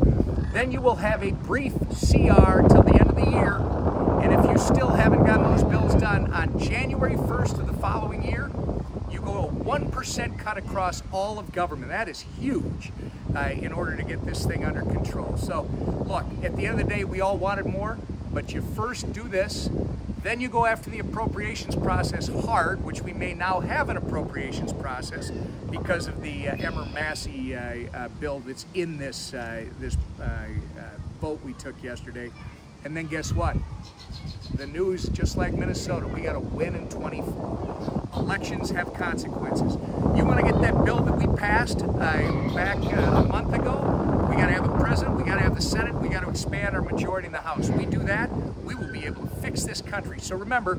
[0.55, 3.57] then you will have a brief CR till the end of the year.
[4.23, 8.25] And if you still haven't gotten those bills done on January 1st of the following
[8.25, 8.51] year,
[9.11, 11.91] you go a 1% cut across all of government.
[11.91, 12.93] That is huge
[13.37, 15.37] uh, in order to get this thing under control.
[15.37, 15.69] So,
[16.07, 17.99] look, at the end of the day, we all wanted more,
[18.37, 19.71] but you first do this,
[20.23, 24.75] then you go after the appropriations process hard, which we may now have an appropriations
[24.75, 25.31] process
[25.71, 30.25] because of the uh, Emmer Massie uh, uh, bill that's in this uh, this uh,
[30.25, 30.49] uh,
[31.19, 32.31] vote we took yesterday.
[32.85, 33.57] And then guess what?
[34.57, 38.09] The news, just like Minnesota, we got to win in 24.
[38.17, 39.79] Elections have consequences.
[40.15, 43.86] You want to get that bill that we passed back a month ago?
[44.37, 45.17] We got to have a president.
[45.17, 45.95] We got to have the Senate.
[45.95, 47.71] We got to expand our majority in the House.
[47.71, 48.31] We do that,
[48.65, 50.19] we will be able to fix this country.
[50.21, 50.79] So remember,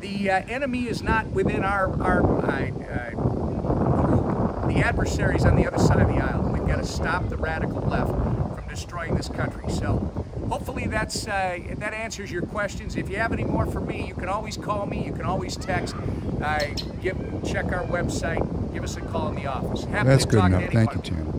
[0.00, 4.66] the uh, enemy is not within our, our uh, group.
[4.74, 6.50] The adversary's on the other side of the aisle.
[6.52, 9.70] We've got to stop the radical left from destroying this country.
[9.70, 12.96] So hopefully that's uh, that answers your questions.
[12.96, 15.06] If you have any more for me, you can always call me.
[15.06, 15.94] You can always text.
[16.42, 16.64] Uh,
[17.00, 17.16] give,
[17.46, 18.74] check our website.
[18.74, 19.84] Give us a call in the office.
[19.84, 20.64] Happy That's to good talk enough.
[20.64, 21.29] To Thank you, Tim.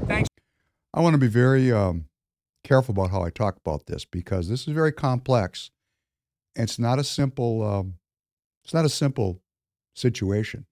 [0.93, 2.05] I want to be very um,
[2.63, 5.71] careful about how I talk about this because this is very complex.
[6.55, 7.63] And it's not a simple.
[7.63, 7.95] Um,
[8.63, 9.41] it's not a simple
[9.95, 10.65] situation.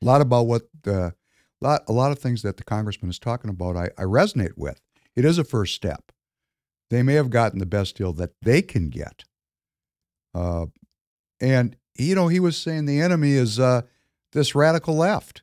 [0.00, 1.14] A lot about what the
[1.60, 4.80] lot a lot of things that the congressman is talking about, I, I resonate with.
[5.16, 6.12] It is a first step.
[6.90, 9.24] They may have gotten the best deal that they can get.
[10.34, 10.66] Uh,
[11.40, 13.82] and you know, he was saying the enemy is uh,
[14.32, 15.42] this radical left.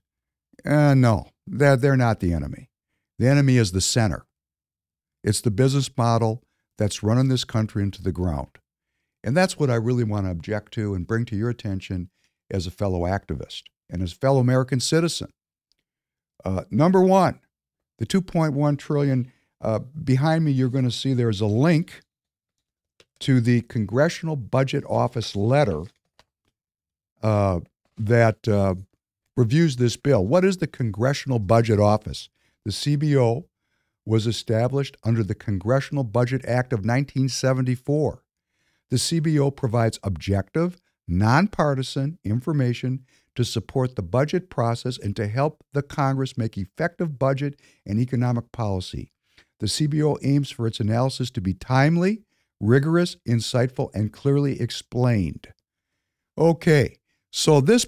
[0.66, 2.70] Uh, no, they're, they're not the enemy.
[3.18, 4.26] The enemy is the center.
[5.24, 6.43] It's the business model
[6.78, 8.59] that's running this country into the ground.
[9.24, 12.09] And that's what I really want to object to and bring to your attention
[12.51, 15.30] as a fellow activist and as a fellow American citizen.
[16.43, 17.39] Uh, number one,
[17.97, 22.01] the 2.1 trillion uh, behind me, you're going to see there's a link
[23.20, 25.84] to the Congressional Budget Office letter
[27.24, 27.61] uh,
[27.97, 28.76] that uh,
[29.36, 30.26] reviews this bill.
[30.26, 32.30] What is the Congressional Budget Office?
[32.66, 33.43] The CBO
[34.05, 38.24] was established under the Congressional Budget Act of 1974.
[38.89, 43.05] The CBO provides objective, nonpartisan information
[43.36, 48.51] to support the budget process and to help the Congress make effective budget and economic
[48.51, 49.11] policy.
[49.59, 52.24] The CBO aims for its analysis to be timely,
[52.59, 55.49] rigorous, insightful, and clearly explained.
[56.38, 56.97] Okay,
[57.32, 57.86] so this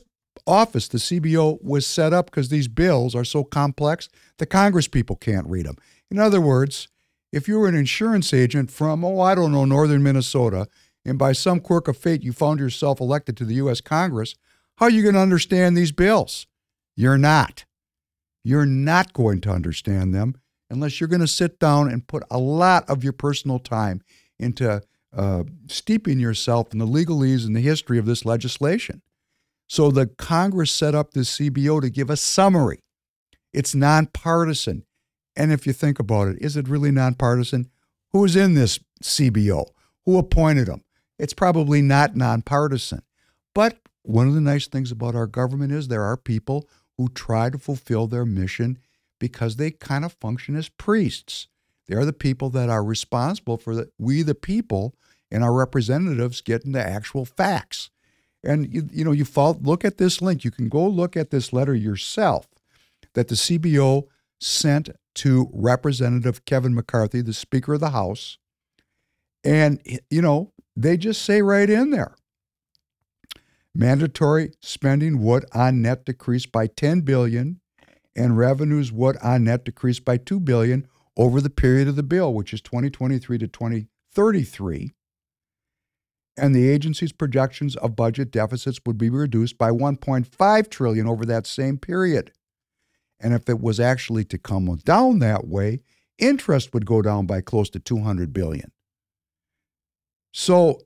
[0.48, 5.16] office, the CBO, was set up because these bills are so complex, the Congress people
[5.16, 5.78] can't read them.
[6.10, 6.88] In other words,
[7.32, 10.68] if you were an insurance agent from, oh, I don't know, northern Minnesota,
[11.06, 13.82] and by some quirk of fate you found yourself elected to the U.S.
[13.82, 14.36] Congress,
[14.78, 16.48] how are you going to understand these bills?
[16.96, 17.66] You're not.
[18.44, 20.36] You're not going to understand them
[20.70, 24.02] unless you're going to sit down and put a lot of your personal time
[24.40, 24.82] into
[25.16, 29.02] uh, steeping yourself in the legalese and the history of this legislation.
[29.68, 32.80] So the Congress set up this CBO to give a summary.
[33.54, 34.86] It's nonpartisan.
[35.36, 37.70] And if you think about it, is it really nonpartisan?
[38.12, 39.68] Who's in this CBO?
[40.06, 40.84] Who appointed them?
[41.20, 43.02] It's probably not nonpartisan.
[43.54, 47.50] But one of the nice things about our government is there are people who try
[47.50, 48.80] to fulfill their mission
[49.20, 51.48] because they kind of function as priests.
[51.88, 54.96] They're the people that are responsible for the, we, the people,
[55.32, 57.90] and our representatives getting the actual facts.
[58.44, 60.44] And you, you know, you fall, look at this link.
[60.44, 62.48] You can go look at this letter yourself
[63.14, 64.08] that the CBO
[64.40, 68.38] sent to Representative Kevin McCarthy, the Speaker of the House.
[69.44, 72.16] And, you know, they just say right in there
[73.78, 77.60] mandatory spending would on net decrease by 10 billion
[78.16, 82.34] and revenues would on net decrease by 2 billion over the period of the bill
[82.34, 84.96] which is 2023 to 2033
[86.38, 91.48] and the agency's projections of budget deficits would be reduced by 1.5 trillion over that
[91.48, 92.32] same period.
[93.20, 95.82] And if it was actually to come down that way,
[96.20, 98.72] interest would go down by close to 200 billion.
[100.32, 100.82] So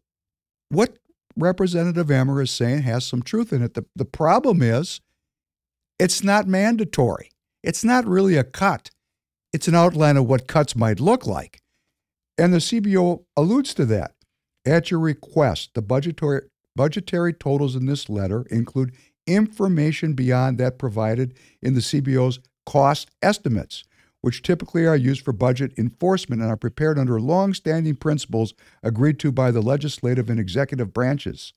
[0.70, 0.98] what
[1.36, 3.74] Representative Emmer is saying has some truth in it.
[3.74, 5.02] The, the problem is
[6.00, 7.30] it's not mandatory.
[7.64, 8.90] It's not really a cut.
[9.54, 11.62] It's an outline of what cuts might look like.
[12.38, 14.14] And the CBO alludes to that.
[14.66, 16.44] At your request, the budgetary,
[16.76, 18.94] budgetary totals in this letter include
[19.26, 23.84] information beyond that provided in the CBO's cost estimates,
[24.22, 28.54] which typically are used for budget enforcement and are prepared under long-standing principles
[28.84, 31.54] agreed to by the legislative and executive branches.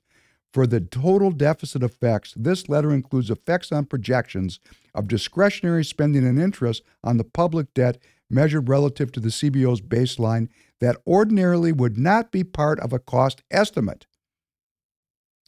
[0.54, 4.60] For the total deficit effects, this letter includes effects on projections
[4.94, 7.98] of discretionary spending and interest on the public debt
[8.30, 10.48] measured relative to the CBO's baseline
[10.80, 14.06] that ordinarily would not be part of a cost estimate.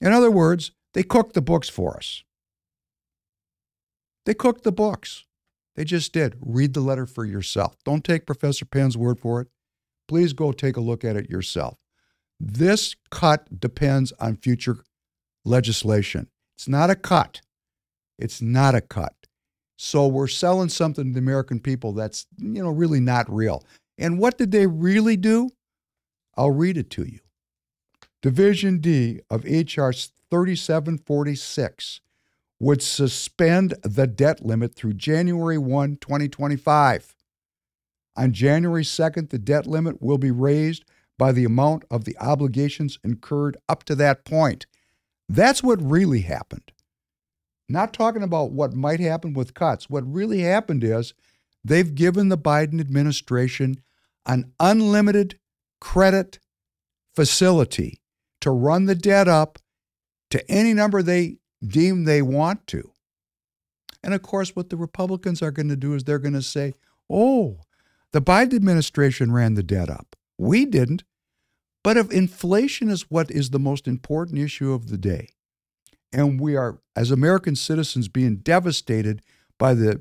[0.01, 2.23] In other words, they cooked the books for us.
[4.25, 5.25] They cooked the books.
[5.77, 6.37] They just did.
[6.41, 7.77] Read the letter for yourself.
[7.85, 9.49] Don't take Professor Penn's word for it.
[10.09, 11.79] Please go take a look at it yourself.
[12.41, 14.79] This cut depends on future
[15.45, 16.29] legislation.
[16.57, 17.41] It's not a cut.
[18.19, 19.15] It's not a cut.
[19.79, 23.63] So we're selling something to the American people that's, you know, really not real.
[23.99, 25.51] And what did they really do?
[26.37, 27.21] I'll read it to you.
[28.23, 29.93] Division D of HR
[30.31, 32.01] 3746
[32.59, 37.15] would suspend the debt limit through January 1, 2025.
[38.17, 40.85] On January 2nd, the debt limit will be raised
[41.19, 44.67] by the amount of the obligations incurred up to that point.
[45.29, 46.73] That's what really happened.
[47.69, 49.91] Not talking about what might happen with cuts.
[49.91, 51.15] What really happened is
[51.69, 53.83] they've given the Biden administration
[54.25, 55.39] an unlimited
[55.81, 56.39] credit
[57.15, 58.01] facility
[58.41, 59.59] to run the debt up
[60.31, 62.91] to any number they deem they want to.
[64.03, 66.75] And of course, what the Republicans are going to do is they're going to say,
[67.11, 67.61] oh,
[68.13, 70.17] the Biden administration ran the debt up.
[70.39, 71.05] We didn't.
[71.83, 75.29] But if inflation is what is the most important issue of the day,
[76.13, 79.23] and we are, as American citizens, being devastated
[79.59, 80.01] by the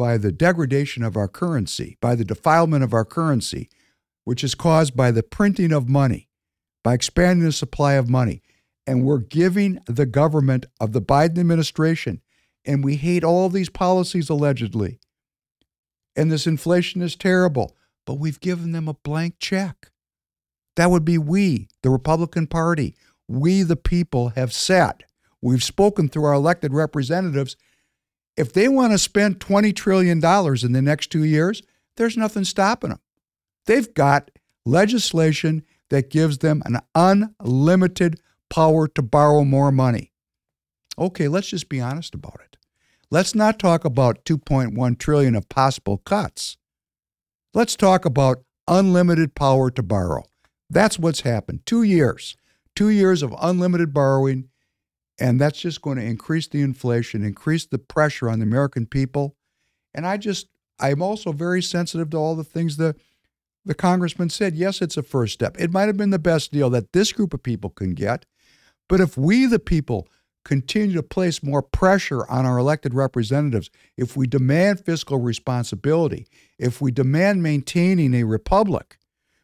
[0.00, 3.68] by the degradation of our currency, by the defilement of our currency,
[4.24, 6.26] which is caused by the printing of money,
[6.82, 8.40] by expanding the supply of money.
[8.86, 12.22] And we're giving the government of the Biden administration,
[12.64, 15.00] and we hate all these policies allegedly.
[16.16, 17.76] And this inflation is terrible,
[18.06, 19.90] but we've given them a blank check.
[20.76, 22.96] That would be we, the Republican Party.
[23.28, 25.04] We, the people, have said,
[25.42, 27.54] we've spoken through our elected representatives
[28.36, 31.62] if they want to spend $20 trillion in the next two years,
[31.96, 33.00] there's nothing stopping them.
[33.66, 34.30] They've got
[34.64, 40.12] legislation that gives them an unlimited power to borrow more money.
[40.98, 42.56] Okay, let's just be honest about it.
[43.10, 46.56] Let's not talk about 2.1 trillion of possible cuts.
[47.54, 50.24] Let's talk about unlimited power to borrow.
[50.68, 51.66] That's what's happened.
[51.66, 52.36] 2 years.
[52.76, 54.49] 2 years of unlimited borrowing
[55.20, 59.36] and that's just going to increase the inflation, increase the pressure on the American people.
[59.94, 60.48] And I just,
[60.80, 62.96] I'm also very sensitive to all the things the,
[63.64, 64.54] the congressman said.
[64.54, 65.56] Yes, it's a first step.
[65.60, 68.24] It might have been the best deal that this group of people can get.
[68.88, 70.08] But if we, the people,
[70.42, 76.26] continue to place more pressure on our elected representatives, if we demand fiscal responsibility,
[76.58, 78.96] if we demand maintaining a republic,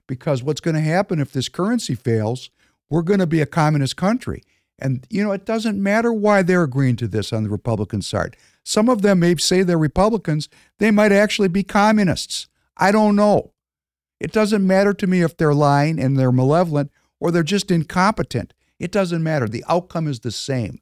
[0.07, 2.51] because what's going to happen if this currency fails,
[2.89, 4.43] we're going to be a communist country.
[4.79, 8.37] And, you know, it doesn't matter why they're agreeing to this on the Republican side.
[8.63, 10.49] Some of them may say they're Republicans,
[10.79, 12.47] they might actually be communists.
[12.77, 13.53] I don't know.
[14.21, 18.53] It doesn't matter to me if they're lying and they're malevolent or they're just incompetent.
[18.79, 19.49] It doesn't matter.
[19.49, 20.81] The outcome is the same.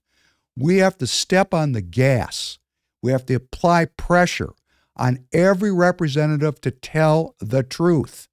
[0.57, 2.59] We have to step on the gas.
[3.03, 4.55] We have to apply pressure
[4.97, 8.29] on every representative to tell the truth.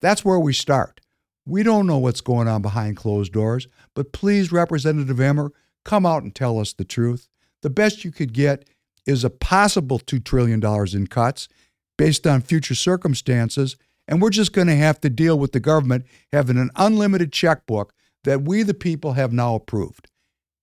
[0.00, 1.00] That's where we start.
[1.46, 5.52] We don't know what's going on behind closed doors, but please, Representative Emmer,
[5.84, 7.28] come out and tell us the truth.
[7.62, 8.68] The best you could get
[9.06, 10.60] is a possible $2 trillion
[10.92, 11.48] in cuts
[11.96, 13.76] based on future circumstances,
[14.08, 17.94] and we're just going to have to deal with the government having an unlimited checkbook
[18.24, 20.08] that we, the people, have now approved.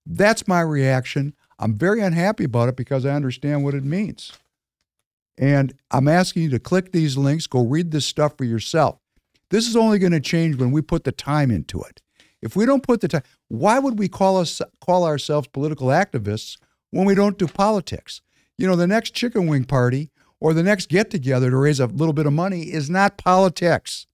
[0.06, 1.34] That's my reaction.
[1.58, 4.34] I'm very unhappy about it because I understand what it means.
[5.38, 9.00] And I'm asking you to click these links, go read this stuff for yourself.
[9.54, 12.02] This is only going to change when we put the time into it.
[12.42, 16.58] If we don't put the time, why would we call us call ourselves political activists
[16.90, 18.22] when we don't do politics?
[18.58, 21.86] You know, the next chicken wing party or the next get together to raise a
[21.86, 24.08] little bit of money is not politics.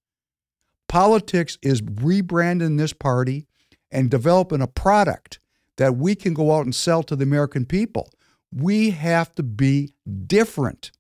[0.89, 3.47] Politics is rebranding this party
[3.89, 5.39] and developing a product
[5.77, 8.09] that we can go out and sell to the American people.
[8.53, 9.93] We have to be
[10.27, 10.91] different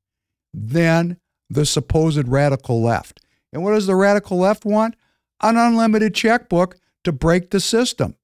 [0.53, 1.17] than
[1.49, 3.19] the supposed radical left.
[3.51, 4.95] And what does the radical left want?
[5.41, 8.15] An unlimited checkbook to break the system.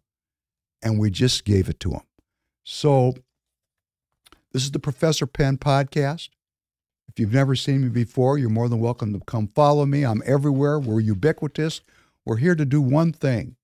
[0.82, 2.02] And we just gave it to them.
[2.64, 3.16] So,
[4.52, 6.30] this is the Professor Penn podcast.
[7.08, 10.04] If you've never seen me before, you're more than welcome to come follow me.
[10.04, 10.80] I'm everywhere.
[10.80, 11.82] We're ubiquitous.
[12.26, 13.56] We're here to do one thing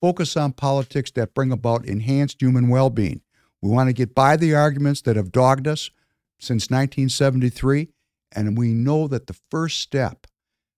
[0.00, 3.22] focus on politics that bring about enhanced human well being.
[3.60, 5.90] We want to get by the arguments that have dogged us
[6.38, 7.88] since 1973.
[8.32, 10.26] And we know that the first step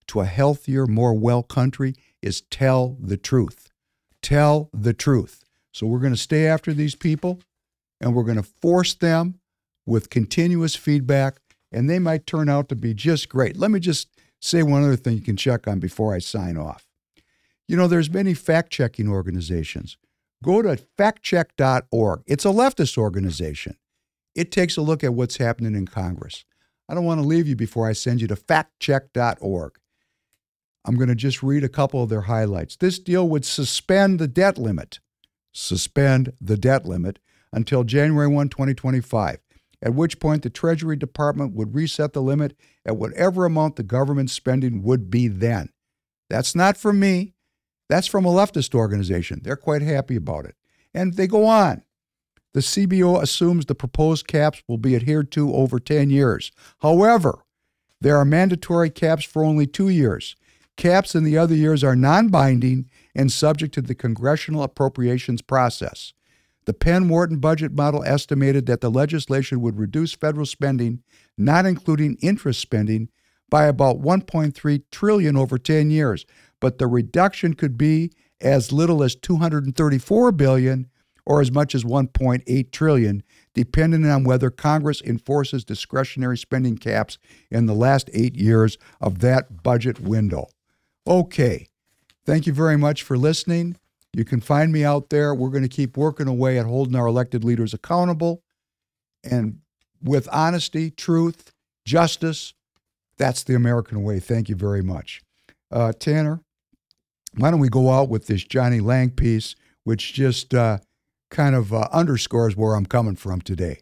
[0.09, 3.71] to a healthier, more well country is tell the truth.
[4.23, 5.45] Tell the truth.
[5.73, 7.41] So we're going to stay after these people
[8.01, 9.41] and we're going to force them
[9.87, 11.41] with continuous feedback,
[11.73, 13.57] and they might turn out to be just great.
[13.57, 14.09] Let me just
[14.41, 16.87] say one other thing you can check on before I sign off.
[17.67, 19.97] You know, there's many fact-checking organizations.
[20.45, 22.23] Go to factcheck.org.
[22.27, 23.77] It's a leftist organization.
[24.35, 26.45] It takes a look at what's happening in Congress.
[26.89, 29.73] I don't want to leave you before I send you to factcheck.org.
[30.85, 32.77] I'm going to just read a couple of their highlights.
[32.77, 35.01] This deal would suspend the debt limit,
[35.53, 37.19] suspend the debt limit
[37.53, 39.39] until January 1, 2025,
[39.83, 42.57] at which point the Treasury Department would reset the limit
[42.87, 45.71] at whatever amount the government spending would be then.
[46.31, 47.35] That's not from me.
[47.89, 49.41] That's from a leftist organization.
[49.43, 50.55] They're quite happy about it.
[50.95, 51.83] And they go on.
[52.55, 56.51] The CBO assumes the proposed caps will be adhered to over 10 years.
[56.81, 57.45] However,
[58.01, 60.37] there are mandatory caps for only two years.
[60.79, 66.13] Caps in the other years are non binding and subject to the congressional appropriations process.
[66.67, 71.03] The Penn Wharton budget model estimated that the legislation would reduce federal spending,
[71.37, 73.09] not including interest spending,
[73.51, 76.25] by about 1.3 trillion over 10 years,
[76.61, 80.89] but the reduction could be as little as 234 billion
[81.27, 87.19] or as much as 1.8 trillion depending on whether Congress enforces discretionary spending caps
[87.51, 90.47] in the last 8 years of that budget window.
[91.09, 91.69] Okay.
[92.27, 93.77] Thank you very much for listening.
[94.13, 95.35] You can find me out there.
[95.35, 98.43] We're going to keep working away at holding our elected leaders accountable
[99.25, 99.61] and
[100.03, 101.53] with honesty, truth,
[101.87, 102.53] justice.
[103.17, 104.21] That's the American way.
[104.21, 105.23] Thank you very much.
[105.71, 106.43] Uh, Tanner,
[107.37, 110.79] why don't we go out with this Jonny Lang piece, which just uh,
[111.31, 113.81] kind of uh, underscores where I'm coming from today.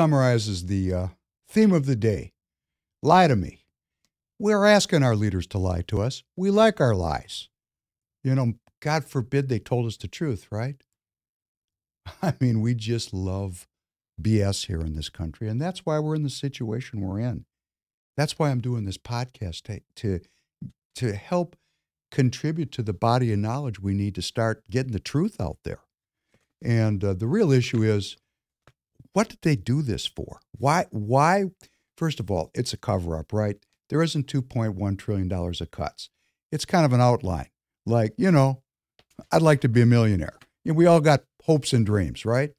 [0.00, 1.08] Summarizes the uh,
[1.46, 2.32] theme of the day.
[3.02, 3.66] Lie to me.
[4.38, 6.22] We're asking our leaders to lie to us.
[6.38, 7.50] We like our lies.
[8.24, 10.82] You know, God forbid they told us the truth, right?
[12.22, 13.68] I mean, we just love
[14.18, 15.50] BS here in this country.
[15.50, 17.44] And that's why we're in the situation we're in.
[18.16, 20.20] That's why I'm doing this podcast to, to,
[20.94, 21.56] to help
[22.10, 25.80] contribute to the body of knowledge we need to start getting the truth out there.
[26.64, 28.16] And uh, the real issue is
[29.12, 30.40] what did they do this for?
[30.56, 30.86] Why?
[30.90, 31.46] Why?
[31.96, 33.56] First of all, it's a cover up, right?
[33.88, 36.10] There isn't $2.1 trillion of cuts.
[36.52, 37.48] It's kind of an outline.
[37.84, 38.62] Like, you know,
[39.30, 40.38] I'd like to be a millionaire.
[40.64, 42.52] You know, we all got hopes and dreams, right?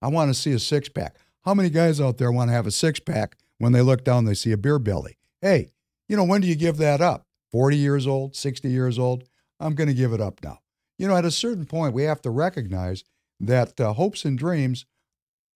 [0.00, 1.16] I want to see a six pack.
[1.44, 4.24] How many guys out there want to have a six pack when they look down,
[4.24, 5.18] they see a beer belly?
[5.40, 5.72] Hey,
[6.08, 7.26] you know, when do you give that up?
[7.50, 9.24] 40 years old, 60 years old?
[9.60, 10.60] I'm going to give it up now.
[10.98, 13.04] You know, at a certain point, we have to recognize
[13.40, 14.86] that uh, hopes and dreams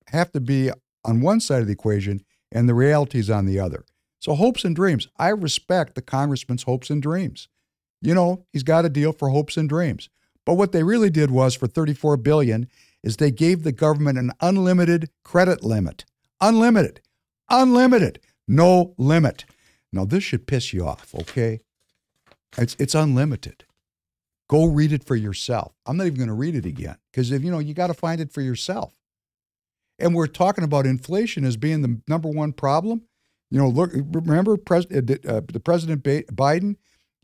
[0.08, 0.70] have to be
[1.04, 3.84] on one side of the equation and the realities on the other.
[4.20, 5.08] So, hopes and dreams.
[5.18, 7.48] I respect the congressman's hopes and dreams.
[8.00, 10.08] You know, he's got a deal for hopes and dreams.
[10.44, 12.68] But what they really did was for 34 billion
[13.02, 16.04] is they gave the government an unlimited credit limit.
[16.40, 17.00] Unlimited.
[17.48, 18.20] Unlimited.
[18.48, 19.44] No limit.
[19.92, 21.60] Now this should piss you off, okay?
[22.58, 23.64] It's it's unlimited.
[24.48, 25.72] Go read it for yourself.
[25.86, 27.94] I'm not even going to read it again because if you know you got to
[27.94, 28.94] find it for yourself.
[29.98, 33.02] And we're talking about inflation as being the number one problem.
[33.50, 36.76] You know, look, remember Pres- uh, uh the President Biden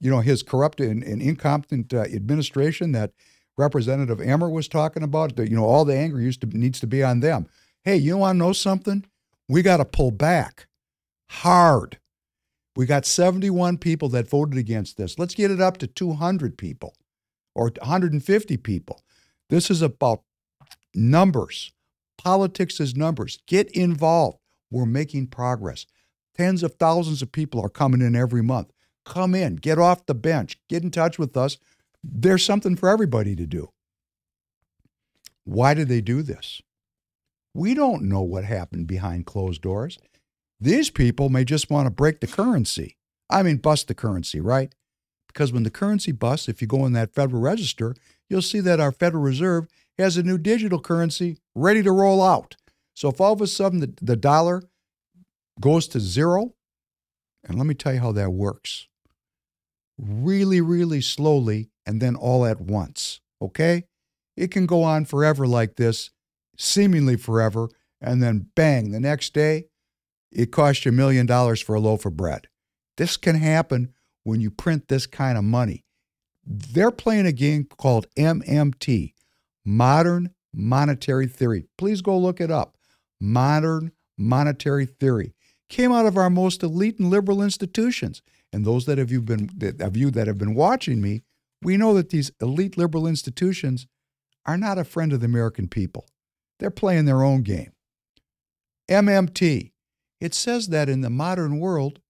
[0.03, 3.13] you know, his corrupt and, and incompetent uh, administration that
[3.57, 6.89] Representative Emmer was talking about, that, you know, all the anger used to needs to
[6.89, 7.47] be on them.
[7.85, 9.05] Hey, you want to know something?
[9.49, 10.67] We got to pull back
[11.31, 11.99] hard.
[12.75, 15.19] We got 71 people that voted against this.
[15.19, 16.97] Let's get it up to 200 people
[17.55, 19.03] or 150 people.
[19.51, 20.23] This is about
[20.95, 21.73] numbers.
[22.19, 23.39] Politics is numbers.
[23.47, 24.39] Get involved.
[24.71, 25.87] We're making progress.
[26.37, 28.73] Tens of thousands of people are coming in every month.
[29.05, 31.59] Come in, get off the bench, get in touch with us.
[32.03, 33.71] There's something for everybody to do.
[35.45, 36.63] Why did they do this?
[37.53, 39.99] We don't know what happened behind closed doors.
[40.61, 42.97] These people may just want to break the currency.
[43.29, 44.73] I mean, bust the currency, right?
[45.27, 47.95] Because when the currency busts, if you go in that Federal Register,
[48.29, 49.67] you'll see that our Federal Reserve
[49.99, 52.57] has a new digital currency ready to roll out.
[52.95, 54.63] So if all of a sudden the, the dollar
[55.61, 56.55] goes to zero,
[57.45, 58.89] and let me tell you how that works
[59.99, 63.21] really, really slowly, and then all at once.
[63.41, 63.85] Okay?
[64.37, 66.11] It can go on forever like this,
[66.57, 67.69] seemingly forever,
[68.01, 69.67] and then bang, the next day,
[70.33, 72.49] it costs you a million dollars for a loaf of bread.
[72.97, 73.93] This can happen
[74.25, 75.85] when you print this kind of money.
[76.45, 79.13] They're playing a game called MMT,
[79.65, 81.67] Modern Monetary Theory.
[81.79, 82.77] Please go look it up.
[83.21, 85.35] Modern Monetary Theory
[85.69, 88.23] came out of our most elite and liberal institutions.
[88.53, 91.23] And those that have you been that of you that have been watching me,
[91.63, 93.87] we know that these elite liberal institutions
[94.45, 96.07] are not a friend of the American people.
[96.59, 97.73] They're playing their own game.
[98.91, 99.73] MMT.
[100.21, 102.01] It says that in the modern world,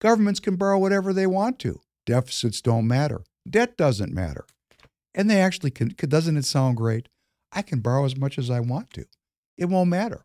[0.00, 1.80] governments can borrow whatever they want to.
[2.06, 3.22] Deficits don't matter.
[3.48, 4.44] Debt doesn't matter.
[5.14, 7.08] And they actually can, doesn't it sound great?
[7.52, 9.06] I can borrow as much as I want to.
[9.56, 10.24] It won't matter.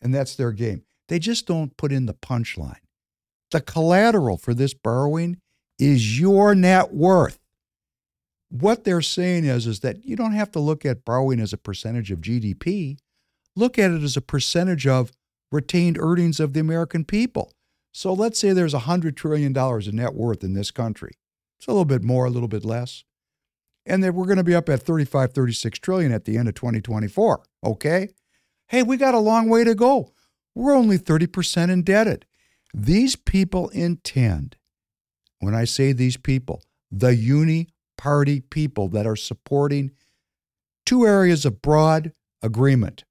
[0.00, 0.82] And that's their game.
[1.08, 2.80] They just don't put in the punchline.
[3.50, 5.38] The collateral for this borrowing
[5.78, 7.38] is your net worth.
[8.48, 11.58] What they're saying is, is that you don't have to look at borrowing as a
[11.58, 12.98] percentage of GDP.
[13.54, 15.12] Look at it as a percentage of
[15.50, 17.52] retained earnings of the American people.
[17.92, 21.12] So let's say there's $100 trillion in net worth in this country.
[21.58, 23.04] It's a little bit more, a little bit less.
[23.86, 26.54] And that we're going to be up at 35, 36 trillion at the end of
[26.54, 27.42] 2024.
[27.64, 28.08] Okay?
[28.66, 30.12] Hey, we got a long way to go.
[30.54, 32.26] We're only 30% indebted.
[32.74, 34.56] These people intend,
[35.38, 39.92] when I say these people, the uni party people that are supporting
[40.84, 42.12] two areas of broad
[42.42, 43.04] agreement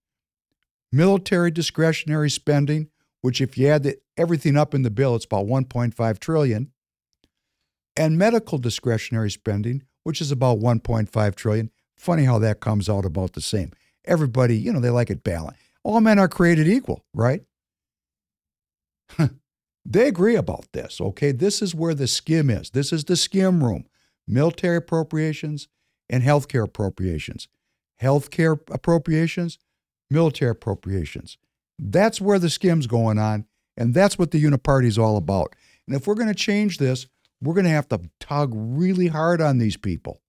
[0.96, 2.88] military discretionary spending,
[3.22, 6.72] which, if you add the, everything up in the bill, it's about 1.5 trillion,
[7.98, 11.70] and medical discretionary spending, which is about 1.5 trillion.
[11.98, 13.72] Funny how that comes out about the same.
[14.06, 15.60] Everybody, you know, they like it balanced.
[15.84, 17.44] All men are created equal, right?
[19.86, 21.32] They agree about this, okay?
[21.32, 22.72] This is where the skim is.
[22.72, 23.86] This is the skim room
[24.28, 25.68] military appropriations
[26.10, 27.48] and healthcare appropriations.
[28.02, 29.60] Healthcare appropriations,
[30.10, 31.38] military appropriations.
[31.78, 33.46] That's where the skim's going on,
[33.78, 35.56] and that's what the uniparty is all about.
[35.86, 37.06] And if we're going to change this,
[37.42, 40.22] we're going to have to tug really hard on these people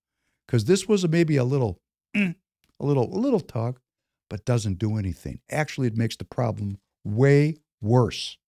[0.47, 1.81] because this was maybe a little,
[2.15, 2.35] mm,
[2.81, 3.81] a little, a little tug,
[4.29, 5.41] but doesn't do anything.
[5.51, 8.39] Actually, it makes the problem way worse.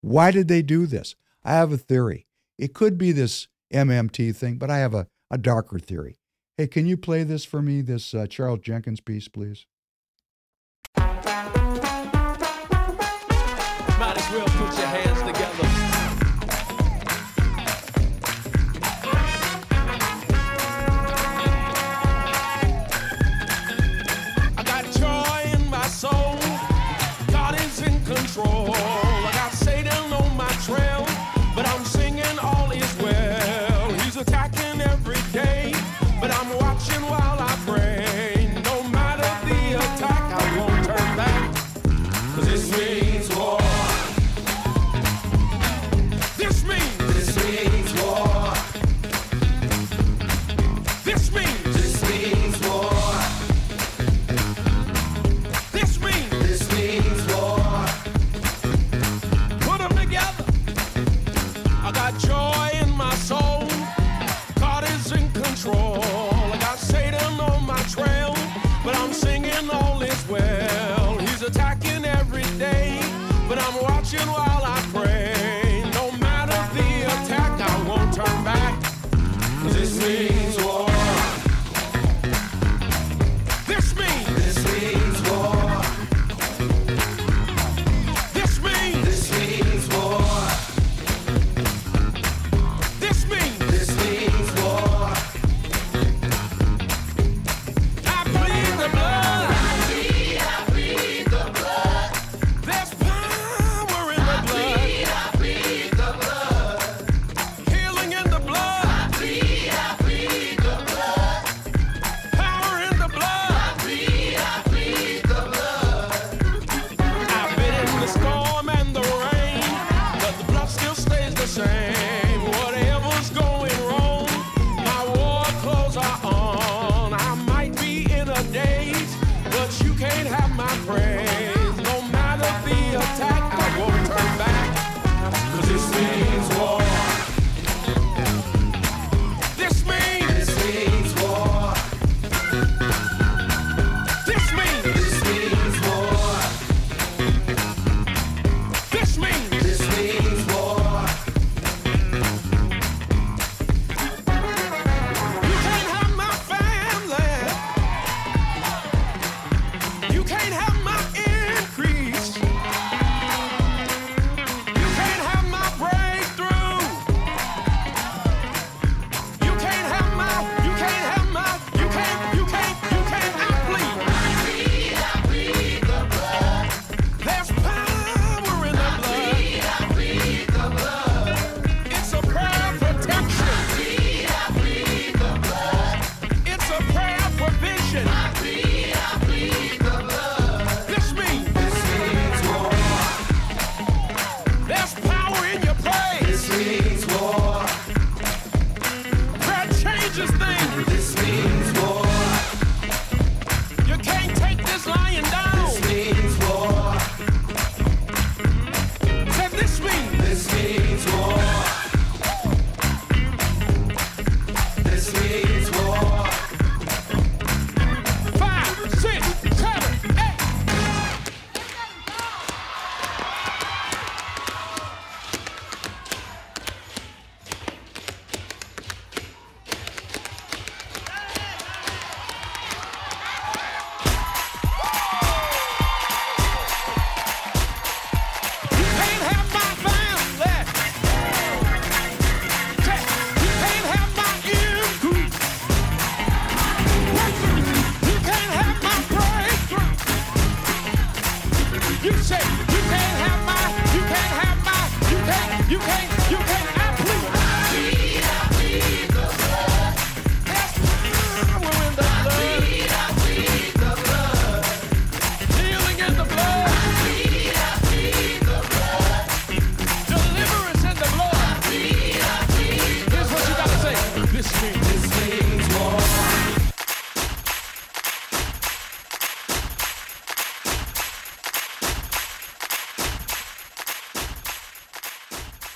[0.00, 1.14] Why did they do this?
[1.44, 2.26] I have a theory.
[2.58, 6.18] It could be this MMT thing, but I have a, a darker theory.
[6.56, 9.66] Hey, can you play this for me, this uh, Charles Jenkins piece, please?
[14.04, 15.13] Might as well put your hands
[74.16, 74.53] continuar.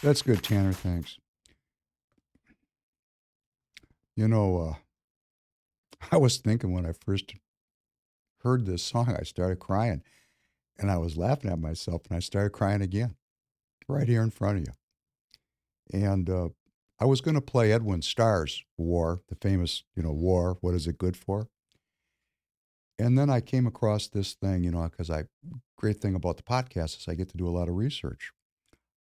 [0.08, 0.72] That's good, Tanner.
[0.72, 1.18] Thanks.
[4.16, 4.74] You know, uh,
[6.10, 7.34] I was thinking when I first
[8.42, 10.00] heard this song, I started crying
[10.78, 13.16] and I was laughing at myself and I started crying again
[13.86, 14.66] right here in front of
[15.92, 16.00] you.
[16.06, 16.48] And uh,
[16.98, 20.86] I was going to play Edwin Starr's War, the famous, you know, War, what is
[20.86, 21.48] it good for?
[22.98, 25.24] And then I came across this thing, you know, because I,
[25.76, 28.32] great thing about the podcast is I get to do a lot of research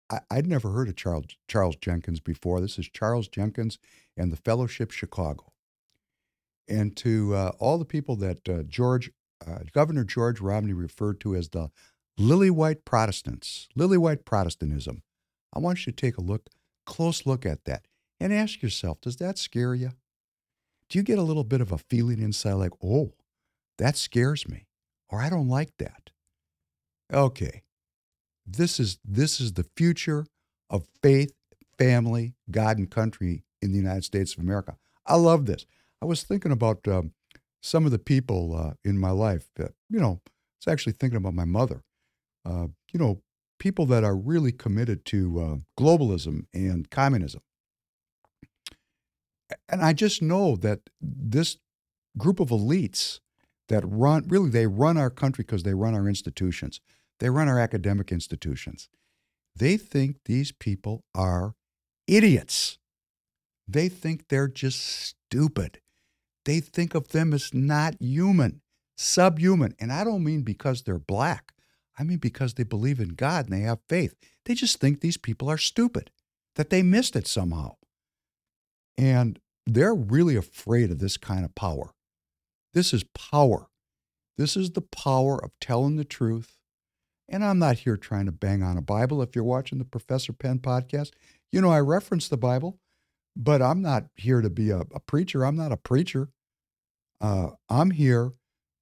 [0.10, 2.62] I, I'd never heard of Charles, Charles Jenkins before.
[2.62, 3.78] This is Charles Jenkins
[4.16, 5.54] and the Fellowship Chicago.
[6.68, 9.12] And to uh, all the people that uh, George,
[9.46, 11.70] uh, Governor George Romney referred to as the
[12.18, 15.04] lily white Protestants, lily white Protestantism,
[15.54, 16.50] I want you to take a look,
[16.86, 17.86] close look at that
[18.20, 19.92] and ask yourself, does that scare you?
[20.90, 23.14] Do you get a little bit of a feeling inside like, oh,
[23.78, 24.68] that scares me,
[25.10, 26.10] or I don't like that?
[27.14, 27.62] Okay,
[28.48, 30.26] this is this is the future
[30.70, 31.34] of faith,
[31.78, 34.78] family, God, and country in the United States of America.
[35.06, 35.66] I love this.
[36.02, 37.12] I was thinking about um,
[37.62, 40.22] some of the people uh, in my life that you know.
[40.26, 41.84] I was actually thinking about my mother.
[42.44, 43.22] Uh, you know,
[43.60, 47.42] people that are really committed to uh, globalism and communism.
[49.70, 51.58] And I just know that this
[52.18, 53.20] group of elites
[53.70, 56.82] that run really they run our country because they run our institutions.
[57.20, 58.90] They run our academic institutions.
[59.56, 61.56] They think these people are
[62.08, 62.78] idiots.
[63.68, 65.82] They think they're just stupid.
[66.46, 68.62] They think of them as not human,
[68.96, 69.76] subhuman.
[69.80, 71.54] And I don't mean because they're black.
[72.00, 74.16] I mean because they believe in God and they have faith.
[74.46, 76.12] They just think these people are stupid,
[76.56, 77.76] that they missed it somehow.
[78.98, 81.94] And they're really afraid of this kind of power.
[82.74, 83.68] This is power.
[84.38, 86.57] This is the power of telling the truth.
[87.30, 89.22] And I'm not here trying to bang on a Bible.
[89.22, 91.12] If you're watching the Professor Penn podcast,
[91.52, 92.80] you know I reference the Bible,
[93.36, 95.46] but I'm not here to be a, a preacher.
[95.46, 96.30] I'm not a preacher.
[97.20, 98.32] Uh, I'm here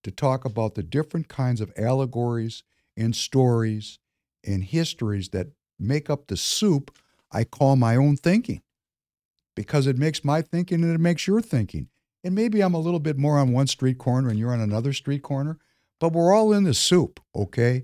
[0.03, 2.63] to talk about the different kinds of allegories
[2.95, 3.99] and stories
[4.45, 5.47] and histories that
[5.79, 6.95] make up the soup
[7.31, 8.61] I call my own thinking
[9.55, 11.89] because it makes my thinking and it makes your thinking.
[12.23, 14.93] And maybe I'm a little bit more on one street corner and you're on another
[14.93, 15.57] street corner,
[15.99, 17.83] but we're all in the soup, okay?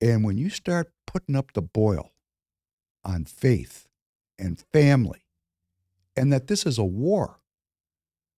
[0.00, 2.12] And when you start putting up the boil
[3.04, 3.86] on faith
[4.38, 5.26] and family,
[6.16, 7.40] and that this is a war,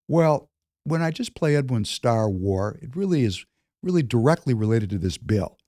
[0.09, 0.51] well,
[0.85, 3.45] when I just play Edwin Starr War, it really is
[3.83, 5.59] really directly related to this bill.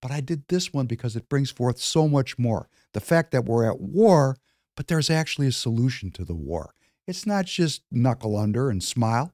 [0.00, 2.68] But I did this one because it brings forth so much more.
[2.92, 4.36] The fact that we're at war,
[4.76, 6.74] but there's actually a solution to the war.
[7.06, 9.32] It's not just knuckle under and smile.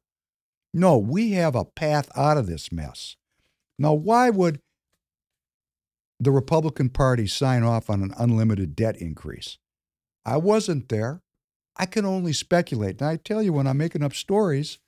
[0.72, 3.16] No, we have a path out of this mess.
[3.78, 4.60] Now, why would
[6.20, 9.58] the Republican Party sign off on an unlimited debt increase?
[10.24, 11.22] I wasn't there.
[11.76, 13.00] I can only speculate.
[13.00, 14.78] And I tell you, when I'm making up stories,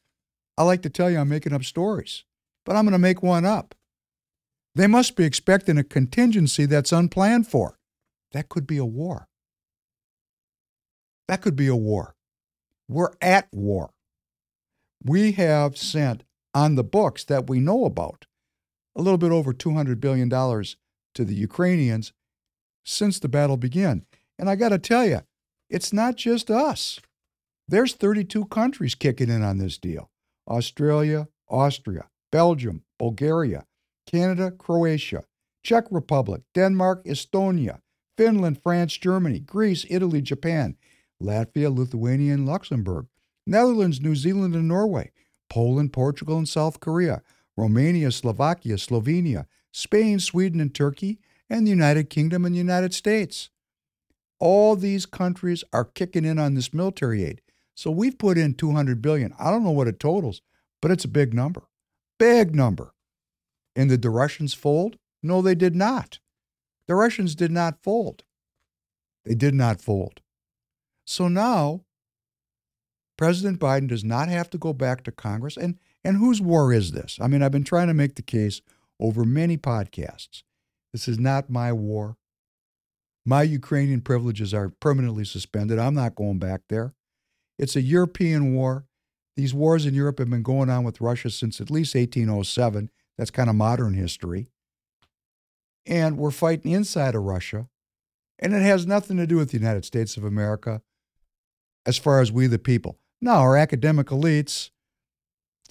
[0.58, 2.24] I like to tell you I'm making up stories,
[2.66, 3.74] but I'm going to make one up.
[4.74, 7.78] They must be expecting a contingency that's unplanned for.
[8.32, 9.28] That could be a war.
[11.28, 12.14] That could be a war.
[12.88, 13.90] We're at war.
[15.04, 18.26] We have sent on the books that we know about
[18.94, 20.28] a little bit over $200 billion
[21.14, 22.12] to the Ukrainians
[22.84, 24.04] since the battle began.
[24.38, 25.20] And I got to tell you,
[25.70, 27.00] it's not just us.
[27.68, 30.10] There's 32 countries kicking in on this deal
[30.48, 33.66] Australia, Austria, Belgium, Bulgaria,
[34.06, 35.24] Canada, Croatia,
[35.62, 37.80] Czech Republic, Denmark, Estonia,
[38.16, 40.76] Finland, France, Germany, Greece, Italy, Japan,
[41.22, 43.06] Latvia, Lithuania, and Luxembourg,
[43.46, 45.12] Netherlands, New Zealand, and Norway,
[45.48, 47.22] Poland, Portugal, and South Korea,
[47.56, 51.18] Romania, Slovakia, Slovenia, Spain, Sweden, and Turkey,
[51.50, 53.50] and the United Kingdom and the United States.
[54.38, 57.40] All these countries are kicking in on this military aid.
[57.74, 59.34] So we've put in 200 billion.
[59.38, 60.42] I don't know what it totals,
[60.80, 61.64] but it's a big number.
[62.18, 62.94] Big number.
[63.74, 64.96] And did the Russians fold?
[65.22, 66.18] No, they did not.
[66.86, 68.24] The Russians did not fold.
[69.24, 70.20] They did not fold.
[71.04, 71.82] So now
[73.16, 75.56] President Biden does not have to go back to Congress.
[75.56, 77.18] And, and whose war is this?
[77.20, 78.60] I mean, I've been trying to make the case
[79.00, 80.42] over many podcasts.
[80.92, 82.16] This is not my war.
[83.24, 85.78] My Ukrainian privileges are permanently suspended.
[85.78, 86.94] I'm not going back there.
[87.58, 88.86] It's a European war.
[89.36, 92.90] These wars in Europe have been going on with Russia since at least 1807.
[93.16, 94.48] That's kind of modern history.
[95.86, 97.68] And we're fighting inside of Russia.
[98.38, 100.82] And it has nothing to do with the United States of America
[101.86, 102.98] as far as we the people.
[103.20, 104.70] Now, our academic elites,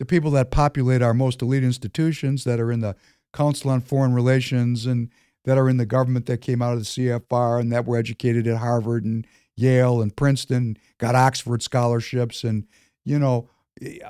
[0.01, 2.95] the people that populate our most elite institutions that are in the
[3.33, 5.11] Council on Foreign Relations and
[5.45, 8.47] that are in the government that came out of the CFR and that were educated
[8.47, 12.65] at Harvard and Yale and Princeton, got Oxford scholarships, and,
[13.05, 13.47] you know,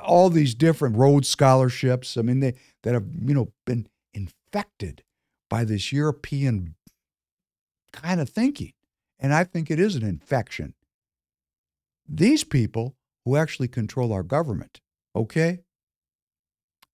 [0.01, 2.15] all these different Rhodes scholarships.
[2.15, 2.53] I mean, they
[2.83, 5.03] that have you know been infected
[5.49, 6.75] by this European
[7.91, 8.71] kind of thinking,
[9.19, 10.73] and I think it is an infection.
[12.07, 12.95] These people
[13.25, 14.79] who actually control our government,
[15.13, 15.59] okay?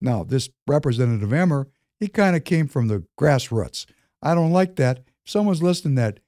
[0.01, 1.67] Now, this Representative Emmer,
[1.99, 3.85] he kind of came from the grassroots.
[4.21, 4.99] I don't like that.
[5.25, 6.19] If someone's listening that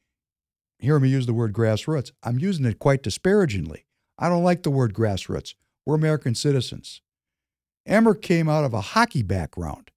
[0.80, 3.86] hear me use the word grassroots, I'm using it quite disparagingly.
[4.18, 5.54] I don't like the word grassroots.
[5.86, 7.02] We're American citizens.
[7.86, 9.92] Emmer came out of a hockey background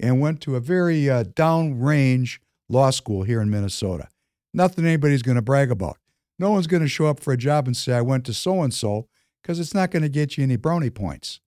[0.00, 2.38] and went to a very uh, downrange
[2.68, 4.08] law school here in Minnesota.
[4.52, 5.98] Nothing anybody's going to brag about.
[6.38, 8.62] No one's going to show up for a job and say, I went to so
[8.62, 9.08] and so,
[9.42, 11.40] because it's not going to get you any brownie points.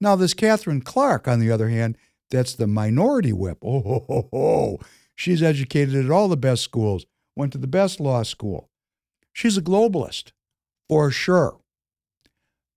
[0.00, 1.96] Now, this Katherine Clark, on the other hand,
[2.30, 3.58] that's the minority whip.
[3.62, 4.80] Oh, ho, ho, ho.
[5.14, 8.68] she's educated at all the best schools, went to the best law school.
[9.32, 10.32] She's a globalist,
[10.88, 11.58] for sure.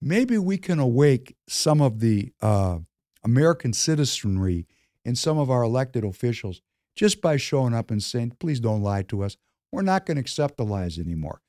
[0.01, 2.79] Maybe we can awake some of the uh,
[3.23, 4.65] American citizenry
[5.03, 6.61] and some of our elected officials
[6.95, 9.37] just by showing up and saying, please don't lie to us.
[9.71, 11.41] We're not going to accept the lies anymore.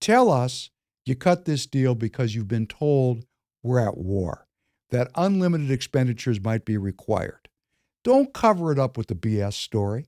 [0.00, 0.70] Tell us
[1.04, 3.24] you cut this deal because you've been told
[3.62, 4.46] we're at war,
[4.90, 7.48] that unlimited expenditures might be required.
[8.02, 10.06] Don't cover it up with the BS story.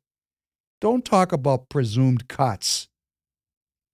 [0.80, 2.88] Don't talk about presumed cuts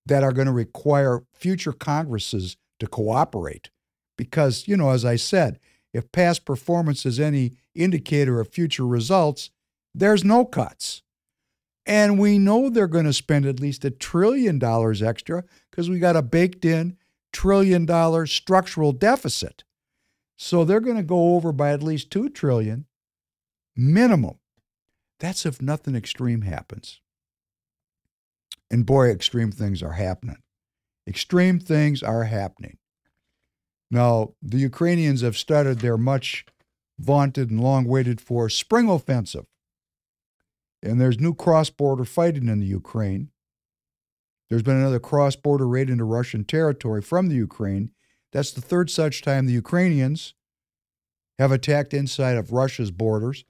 [0.06, 3.70] that are going to require future Congresses to cooperate.
[4.16, 5.58] Because, you know, as I said,
[5.92, 9.50] if past performance is any indicator of future results,
[9.94, 11.02] there's no cuts.
[11.86, 15.98] And we know they're going to spend at least a trillion dollars extra because we
[15.98, 16.96] got a baked in
[17.32, 19.64] trillion dollar structural deficit.
[20.40, 22.86] So they're going to go over by at least 2 trillion
[23.76, 24.38] minimum.
[25.18, 27.00] That's if nothing extreme happens.
[28.70, 30.38] And boy, extreme things are happening.
[31.08, 32.78] Extreme things are happening.
[33.90, 36.46] Now, the Ukrainians have started their much
[37.00, 39.46] vaunted and long waited for spring offensive.
[40.82, 43.30] And there's new cross border fighting in the Ukraine.
[44.48, 47.90] There's been another cross border raid into Russian territory from the Ukraine.
[48.32, 50.34] That's the third such time the Ukrainians
[51.38, 53.44] have attacked inside of Russia's borders.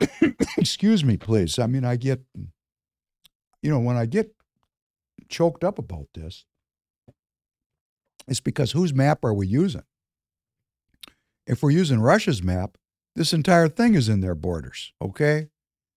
[0.56, 1.58] Excuse me, please.
[1.58, 2.20] I mean, I get,
[3.62, 4.34] you know, when I get
[5.28, 6.44] choked up about this,
[8.28, 9.82] it's because whose map are we using?
[11.46, 12.76] If we're using Russia's map,
[13.16, 15.48] this entire thing is in their borders, okay?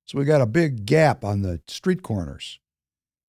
[0.06, 2.60] So we got a big gap on the street corners.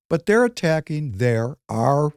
[0.09, 2.13] But they're attacking their, our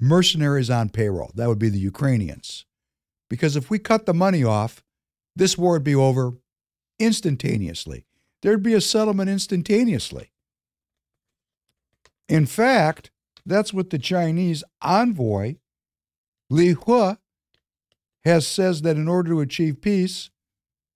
[0.00, 1.32] mercenaries on payroll.
[1.34, 2.64] That would be the Ukrainians.
[3.28, 4.84] Because if we cut the money off,
[5.34, 6.34] this war would be over
[6.98, 8.06] instantaneously.
[8.42, 10.32] There'd be a settlement instantaneously.
[12.28, 13.10] In fact,
[13.44, 15.56] that's what the Chinese envoy,
[16.50, 17.18] Li Hua,
[18.24, 20.30] has says that in order to achieve peace,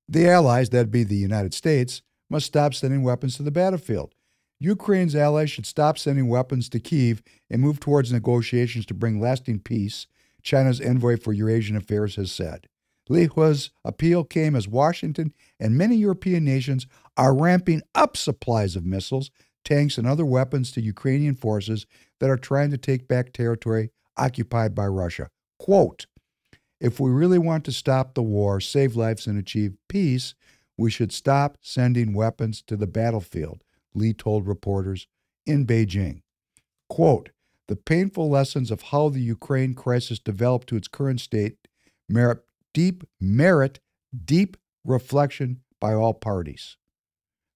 [0.09, 4.15] the allies, that'd be the United States, must stop sending weapons to the battlefield.
[4.61, 9.61] Ukraine's allies should stop sending weapons to Kiev and move towards negotiations to bring lasting
[9.61, 10.07] peace,
[10.43, 12.67] China's envoy for Eurasian affairs has said.
[13.09, 18.85] Li Hua's appeal came as Washington and many European nations are ramping up supplies of
[18.85, 19.31] missiles,
[19.65, 21.87] tanks, and other weapons to Ukrainian forces
[22.21, 25.31] that are trying to take back territory occupied by Russia.
[25.59, 26.07] Quote
[26.81, 30.35] If we really want to stop the war, save lives, and achieve peace,
[30.77, 33.65] we should stop sending weapons to the battlefield,
[33.95, 35.07] Li told reporters
[35.47, 36.23] in Beijing.
[36.89, 37.31] Quote
[37.69, 41.57] The painful lessons of how the Ukraine crisis developed to its current state
[42.09, 43.81] merit deep merit
[44.25, 46.77] deep reflection by all parties.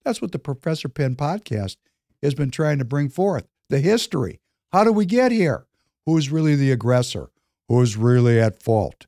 [0.05, 1.77] That's what the Professor Penn podcast
[2.23, 3.47] has been trying to bring forth.
[3.71, 4.41] The history.
[4.73, 5.67] How do we get here?
[6.07, 7.31] Who's really the aggressor?
[7.69, 9.07] Who's really at fault?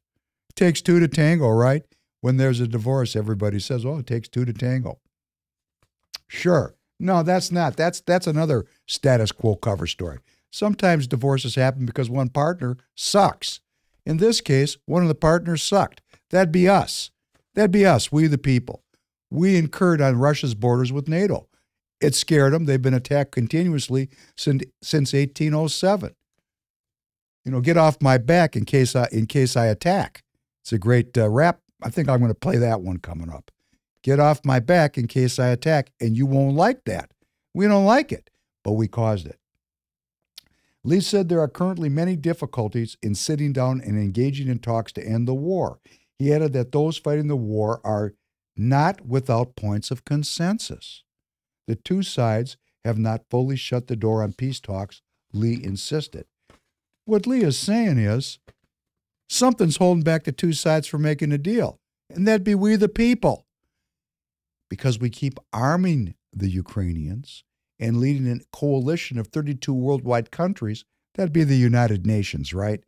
[0.49, 1.83] It takes two to tango, right?
[2.21, 5.01] When there's a divorce, everybody says, "Oh, it takes two to tango."
[6.29, 6.76] Sure.
[6.99, 7.77] No, that's not.
[7.77, 10.19] That's that's another status quo cover story.
[10.51, 13.61] Sometimes divorces happen because one partner sucks.
[14.07, 16.01] In this case, one of the partners sucked.
[16.31, 17.11] That'd be us.
[17.55, 18.83] That'd be us, we the people.
[19.31, 21.49] We incurred on Russia's borders with NATO.
[22.01, 22.67] It scared them.
[22.67, 26.15] They've been attacked continuously since, since 1807.
[27.45, 30.23] You know, get off my back in case I in case I attack.
[30.63, 31.61] It's a great uh, rap.
[31.83, 33.51] I think I'm going to play that one coming up.
[34.07, 37.11] Get off my back in case I attack, and you won't like that.
[37.53, 38.31] We don't like it,
[38.63, 39.41] but we caused it.
[40.85, 45.05] Li said there are currently many difficulties in sitting down and engaging in talks to
[45.05, 45.81] end the war.
[46.21, 48.15] He added that those fighting the war are
[48.57, 51.03] not without points of consensus.
[51.67, 55.03] The two sides have not fully shut the door on peace talks,
[55.33, 56.27] Li insisted.
[57.07, 58.39] What Li is saying is
[59.29, 62.89] Something's holding back the two sides from making a deal, and that'd be we the
[62.89, 63.46] people.
[64.69, 67.45] Because we keep arming the Ukrainians
[67.79, 70.85] and leading a coalition of 32 worldwide countries,
[71.15, 72.83] that'd be the United Nations, right?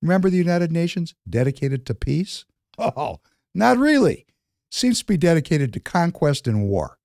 [0.00, 2.44] Remember the United Nations dedicated to peace?
[2.80, 3.18] Oh,
[3.56, 4.24] not really.
[4.70, 6.98] Seems to be dedicated to conquest and war.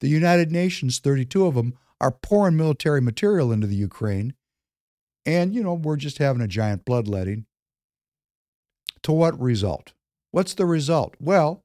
[0.00, 4.34] The United Nations, 32 of them, are pouring military material into the Ukraine.
[5.24, 7.46] And, you know, we're just having a giant bloodletting.
[9.04, 9.94] To what result?
[10.30, 11.14] What's the result?
[11.18, 11.63] Well,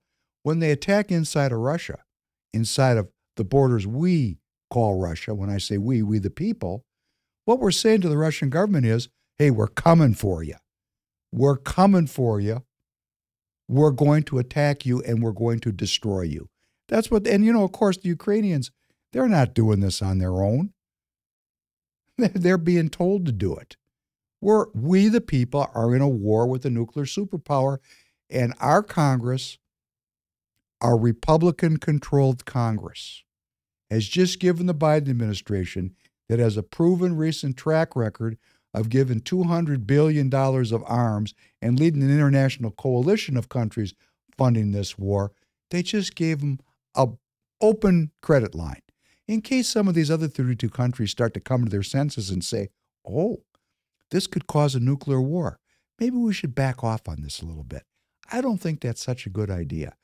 [0.49, 1.99] when they attack inside of Russia,
[2.55, 4.39] inside of the borders we
[4.71, 6.83] call Russia, when I say we, we the people,
[7.45, 10.55] what we're saying to the Russian government is, hey, we're coming for you.
[11.31, 12.63] We're coming for you.
[13.67, 16.49] We're going to attack you and we're going to destroy you.
[16.87, 18.71] That's what, and you know, of course, the Ukrainians,
[19.13, 20.73] they're not doing this on their own.
[22.17, 23.77] They're being told to do it.
[24.41, 27.77] We're, we, the people, are in a war with a nuclear superpower,
[28.31, 29.59] and our Congress,
[30.81, 33.23] our Republican controlled Congress,
[33.89, 35.95] has just given the Biden administration,
[36.29, 38.37] that has a proven recent track record
[38.73, 43.95] of giving $200 billion of arms and leading an international coalition of countries
[44.37, 45.31] funding this war,
[45.71, 46.59] they just gave them
[46.95, 47.07] a
[47.61, 48.81] open credit line
[49.27, 52.43] in case some of these other 32 countries start to come to their senses and
[52.43, 52.69] say,
[53.05, 53.43] "Oh,
[54.11, 55.59] this could cause a nuclear war.
[55.99, 57.83] Maybe we should back off on this a little bit."
[58.31, 59.95] I don't think that's such a good idea.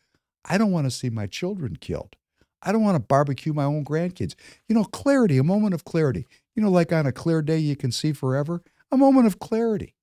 [0.45, 2.15] I don't want to see my children killed.
[2.61, 4.35] I don't want to barbecue my own grandkids.
[4.67, 6.27] You know, clarity, a moment of clarity.
[6.55, 9.95] You know, like on a clear day you can see forever, a moment of clarity.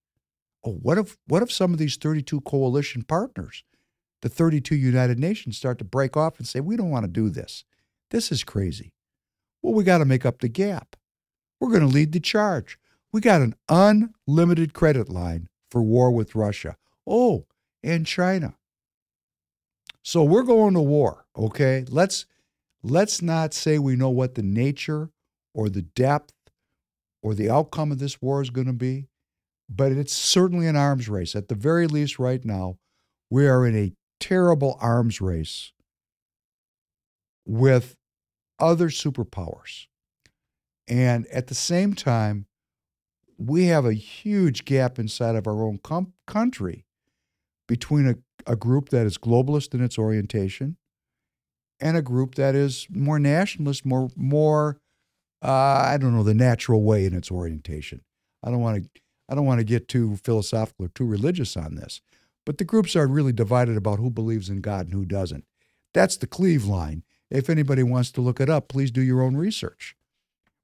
[0.64, 3.64] Oh, what if what if some of these 32 coalition partners,
[4.20, 7.30] the 32 United Nations start to break off and say, "We don't want to do
[7.30, 7.64] this.
[8.10, 8.92] This is crazy."
[9.60, 10.96] Well, we got to make up the gap.
[11.58, 12.78] We're going to lead the charge.
[13.12, 16.76] We got an unlimited credit line for war with Russia.
[17.06, 17.46] Oh,
[17.82, 18.56] and China.
[20.02, 21.84] So we're going to war, okay?
[21.88, 22.26] Let's
[22.82, 25.10] let's not say we know what the nature
[25.54, 26.34] or the depth
[27.22, 29.06] or the outcome of this war is going to be,
[29.68, 31.36] but it's certainly an arms race.
[31.36, 32.78] At the very least, right now,
[33.30, 35.72] we are in a terrible arms race
[37.46, 37.96] with
[38.58, 39.86] other superpowers.
[40.88, 42.46] And at the same time,
[43.38, 46.84] we have a huge gap inside of our own com- country
[47.66, 48.16] between a,
[48.46, 50.76] a group that is globalist in its orientation
[51.80, 54.78] and a group that is more nationalist, more more
[55.42, 58.02] uh, I don't know the natural way in its orientation.
[58.42, 61.74] I don't want to I don't want to get too philosophical or too religious on
[61.74, 62.00] this,
[62.46, 65.44] but the groups are really divided about who believes in God and who doesn't.
[65.92, 67.02] That's the cleave line.
[67.30, 69.96] If anybody wants to look it up, please do your own research.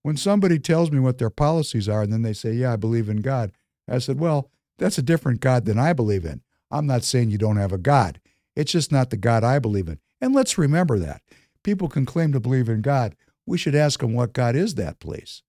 [0.02, 3.08] When somebody tells me what their policies are and then they say, "Yeah, I believe
[3.08, 3.52] in God,"
[3.88, 7.38] I said, "Well, that's a different God than I believe in." I'm not saying you
[7.38, 8.20] don't have a God.
[8.56, 9.98] It's just not the God I believe in.
[10.20, 11.22] And let's remember that.
[11.62, 13.14] People can claim to believe in God.
[13.46, 15.42] We should ask them what God is that, please.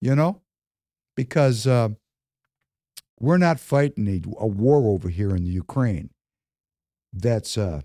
[0.00, 0.42] You know?
[1.16, 1.90] Because uh,
[3.20, 6.10] we're not fighting a, a, war over here in the Ukraine
[7.12, 7.82] that's uh,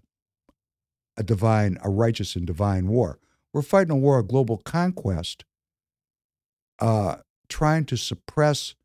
[1.17, 3.19] a divine, a righteous and divine war.
[3.53, 5.43] We're fighting a war of global conquest,
[6.79, 7.17] uh,
[7.49, 8.75] trying to suppress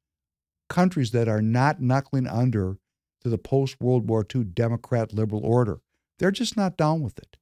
[0.68, 2.78] countries that are not knuckling under
[3.22, 5.80] to the post World War II Democrat liberal order.
[6.18, 7.36] They're just not down with it.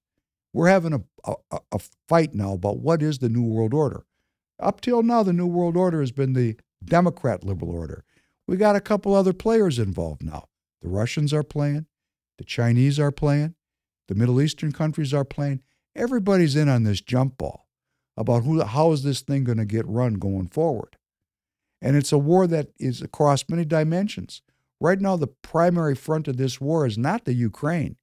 [0.52, 1.78] We're having a, a, a,
[2.08, 4.04] fight now about what is the New World Order.
[4.58, 8.04] Up till now, the New World Order has been the Democrat liberal order.
[8.46, 10.48] We got a couple other players involved now.
[10.82, 11.86] The Russians are playing,
[12.38, 13.54] the Chinese are playing,
[14.08, 15.60] the Middle Eastern countries are playing.
[15.94, 17.68] Everybody's in on this jump ball
[18.16, 20.96] about who, how is this thing going to get run going forward.
[21.80, 24.42] And it's a war that is across many dimensions.
[24.80, 27.96] Right now, the primary front of this war is not the Ukraine,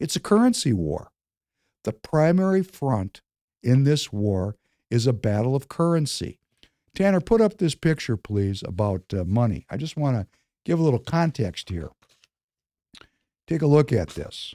[0.00, 1.10] it's a currency war.
[1.84, 3.20] The primary front
[3.62, 4.56] in this war
[4.90, 6.38] is a battle of currency.
[6.94, 9.66] Tanner, put up this picture, please, about uh, money.
[9.68, 10.26] I just want to
[10.64, 11.90] give a little context here.
[13.46, 14.54] Take a look at this.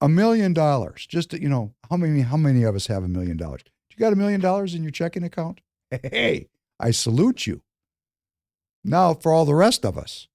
[0.00, 1.06] A million dollars.
[1.06, 3.62] Just to, you know, how many how many of us have a million dollars?
[3.90, 5.60] You got a million dollars in your checking account?
[5.90, 7.62] Hey, I salute you.
[8.84, 10.28] Now for all the rest of us.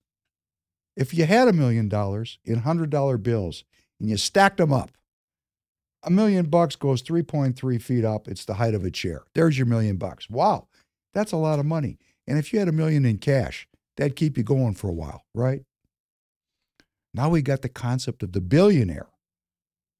[0.96, 3.64] If you had a million dollars in $100 bills
[4.00, 4.92] and you stacked them up,
[6.04, 8.28] a million bucks goes 3.3 feet up.
[8.28, 9.24] It's the height of a chair.
[9.34, 10.30] There's your million bucks.
[10.30, 10.68] Wow,
[11.14, 11.98] that's a lot of money.
[12.28, 13.68] And if you had a million in cash,
[13.98, 15.62] that'd keep you going for a while, right?
[17.14, 19.08] Now we got the concept of the billionaire.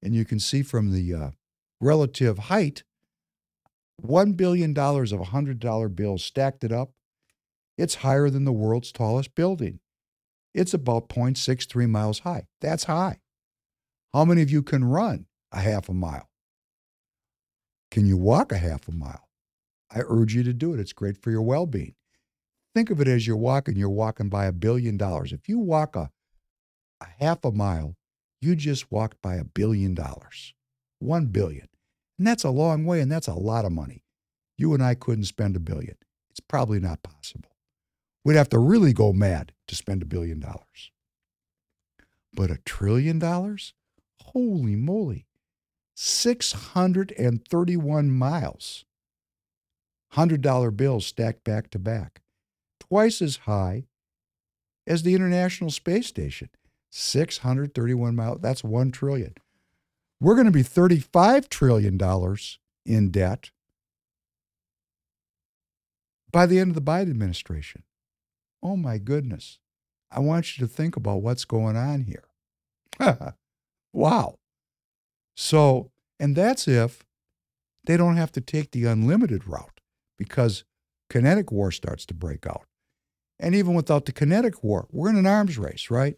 [0.02, 1.30] And you can see from the uh,
[1.80, 2.82] relative height,
[4.02, 6.90] $1 billion of $100 bills stacked it up.
[7.78, 9.80] It's higher than the world's tallest building.
[10.54, 12.46] It's about 0.63 miles high.
[12.60, 13.20] That's high.
[14.12, 16.30] How many of you can run a half a mile?
[17.90, 19.28] Can you walk a half a mile?
[19.90, 20.80] I urge you to do it.
[20.80, 21.94] It's great for your well being.
[22.74, 25.32] Think of it as you're walking, you're walking by a billion dollars.
[25.32, 26.10] If you walk a,
[27.00, 27.96] a half a mile,
[28.40, 30.54] you just walked by a billion dollars.
[30.98, 31.68] One billion.
[32.18, 34.02] And that's a long way, and that's a lot of money.
[34.56, 35.96] You and I couldn't spend a billion.
[36.30, 37.53] It's probably not possible.
[38.24, 40.90] We'd have to really go mad to spend a billion dollars.
[42.32, 43.74] But a trillion dollars?
[44.18, 45.26] Holy moly.
[45.94, 48.84] 631 miles.
[50.14, 52.22] $100 bills stacked back to back.
[52.80, 53.84] Twice as high
[54.86, 56.48] as the International Space Station.
[56.90, 58.40] 631 miles.
[58.40, 59.34] That's 1 trillion.
[60.20, 61.98] We're going to be $35 trillion
[62.86, 63.50] in debt
[66.30, 67.82] by the end of the Biden administration.
[68.64, 69.58] Oh my goodness.
[70.10, 72.24] I want you to think about what's going on here.
[73.92, 74.36] wow.
[75.36, 77.04] So, and that's if
[77.84, 79.80] they don't have to take the unlimited route
[80.16, 80.64] because
[81.10, 82.64] kinetic war starts to break out.
[83.38, 86.16] And even without the kinetic war, we're in an arms race, right?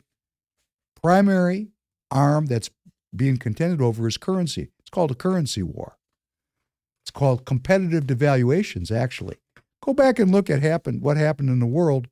[1.02, 1.68] Primary
[2.10, 2.70] arm that's
[3.14, 4.70] being contended over is currency.
[4.78, 5.96] It's called a currency war.
[7.02, 9.38] It's called competitive devaluations, actually.
[9.82, 12.08] Go back and look at happen, what happened in the world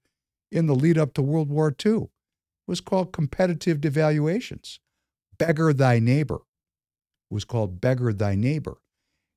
[0.55, 2.09] in the lead up to World War II.
[2.67, 4.79] Was called competitive devaluations.
[5.37, 6.41] Beggar thy neighbor
[7.29, 8.79] was called beggar thy neighbor.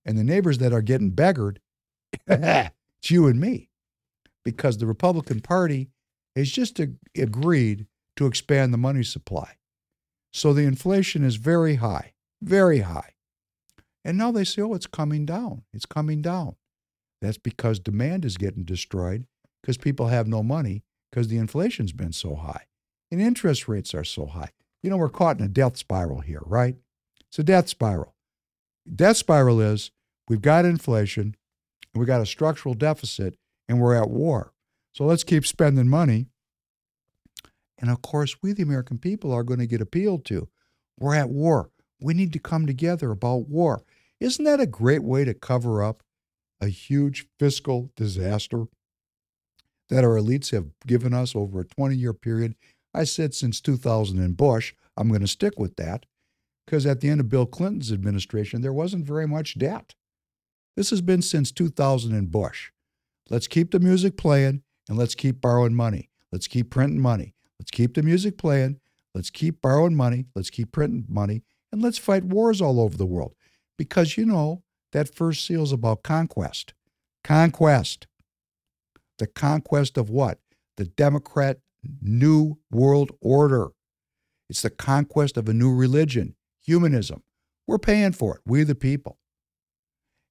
[0.05, 1.59] And the neighbors that are getting beggared,
[2.27, 3.69] it's you and me.
[4.45, 5.89] Because the Republican Party
[6.35, 9.55] has just ag- agreed to expand the money supply.
[10.31, 13.15] So the inflation is very high, very high.
[14.05, 15.63] And now they say, oh, it's coming down.
[15.73, 16.55] It's coming down.
[17.21, 19.25] That's because demand is getting destroyed
[19.61, 22.65] because people have no money because the inflation's been so high
[23.11, 24.51] and interest rates are so high.
[24.81, 26.75] You know, we're caught in a death spiral here, right?
[27.27, 28.15] It's a death spiral.
[28.93, 29.91] Death spiral is
[30.29, 31.35] we've got inflation,
[31.93, 34.53] we've got a structural deficit, and we're at war.
[34.93, 36.27] So let's keep spending money.
[37.79, 40.47] And of course, we, the American people, are going to get appealed to.
[40.99, 41.69] We're at war.
[41.99, 43.83] We need to come together about war.
[44.19, 46.01] Isn't that a great way to cover up
[46.59, 48.65] a huge fiscal disaster
[49.89, 52.55] that our elites have given us over a 20 year period?
[52.93, 56.05] I said since 2000 in Bush, I'm going to stick with that
[56.65, 59.95] because at the end of Bill Clinton's administration, there wasn't very much debt.
[60.75, 62.71] This has been since 2000 in Bush.
[63.29, 66.09] Let's keep the music playing and let's keep borrowing money.
[66.31, 67.33] Let's keep printing money.
[67.59, 68.79] Let's keep the music playing.
[69.13, 70.25] Let's keep borrowing money.
[70.35, 71.43] Let's keep printing money.
[71.71, 73.33] And let's fight wars all over the world.
[73.77, 76.73] Because, you know, that first seal is about conquest.
[77.23, 78.07] Conquest.
[79.19, 80.39] The conquest of what?
[80.77, 81.59] The Democrat
[82.01, 83.69] New World Order.
[84.49, 87.23] It's the conquest of a new religion, humanism.
[87.65, 89.17] We're paying for it, we the people.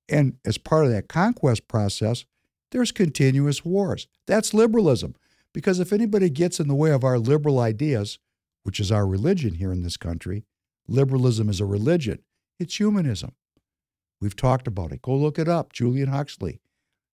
[0.08, 2.24] And as part of that conquest process,
[2.70, 4.06] there's continuous wars.
[4.26, 5.14] That's liberalism.
[5.52, 8.18] Because if anybody gets in the way of our liberal ideas,
[8.62, 10.44] which is our religion here in this country,
[10.86, 12.20] liberalism is a religion,
[12.58, 13.32] it's humanism.
[14.20, 15.02] We've talked about it.
[15.02, 16.60] Go look it up, Julian Huxley.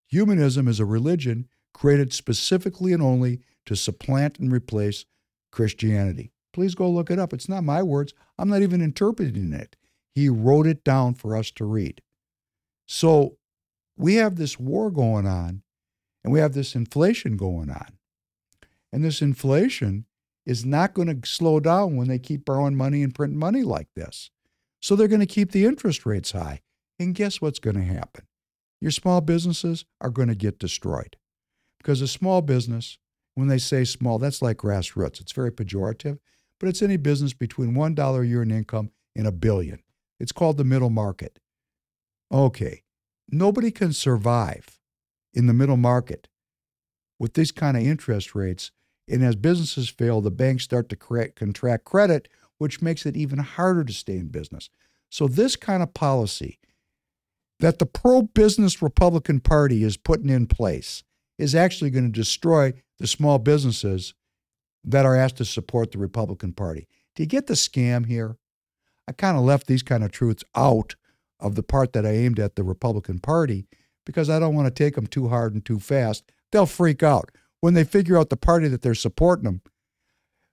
[0.08, 5.06] Humanism is a religion created specifically and only to supplant and replace
[5.52, 6.32] Christianity.
[6.54, 7.34] Please go look it up.
[7.34, 8.14] It's not my words.
[8.38, 9.76] I'm not even interpreting it.
[10.14, 12.02] He wrote it down for us to read.
[12.88, 13.38] So
[13.98, 15.64] we have this war going on
[16.24, 17.98] and we have this inflation going on.
[18.91, 20.06] And this inflation
[20.45, 23.88] is not going to slow down when they keep borrowing money and printing money like
[23.95, 24.30] this.
[24.82, 26.62] So they're going to keep the interest rates high.
[27.00, 28.26] And guess what's going to happen?
[28.80, 31.16] Your small businesses are going to get destroyed.
[31.84, 32.97] Because a small business,
[33.35, 35.19] when they say small, that's like grassroots.
[35.19, 36.19] It's very pejorative,
[36.60, 39.84] but it's any business between $1 a year in income and a billion.
[40.19, 41.39] It's called the middle market.
[42.31, 42.84] Okay,
[43.30, 44.80] nobody can survive
[45.34, 46.30] in the middle market
[47.19, 48.72] with these kind of interest rates.
[49.10, 53.84] And as businesses fail, the banks start to contract credit, which makes it even harder
[53.84, 54.69] to stay in business.
[55.10, 56.60] So, this kind of policy
[57.60, 61.03] that the pro business Republican Party is putting in place
[61.38, 64.14] is actually going to destroy the small businesses
[64.84, 66.88] that are asked to support the Republican Party.
[67.15, 68.38] Do you get the scam here?
[69.07, 70.95] I kind of left these kind of truths out
[71.39, 73.65] of the part that I aimed at the Republican Party
[74.05, 76.31] because I don't want to take them too hard and too fast.
[76.51, 77.31] They'll freak out
[77.61, 79.61] when they figure out the party that they're supporting them.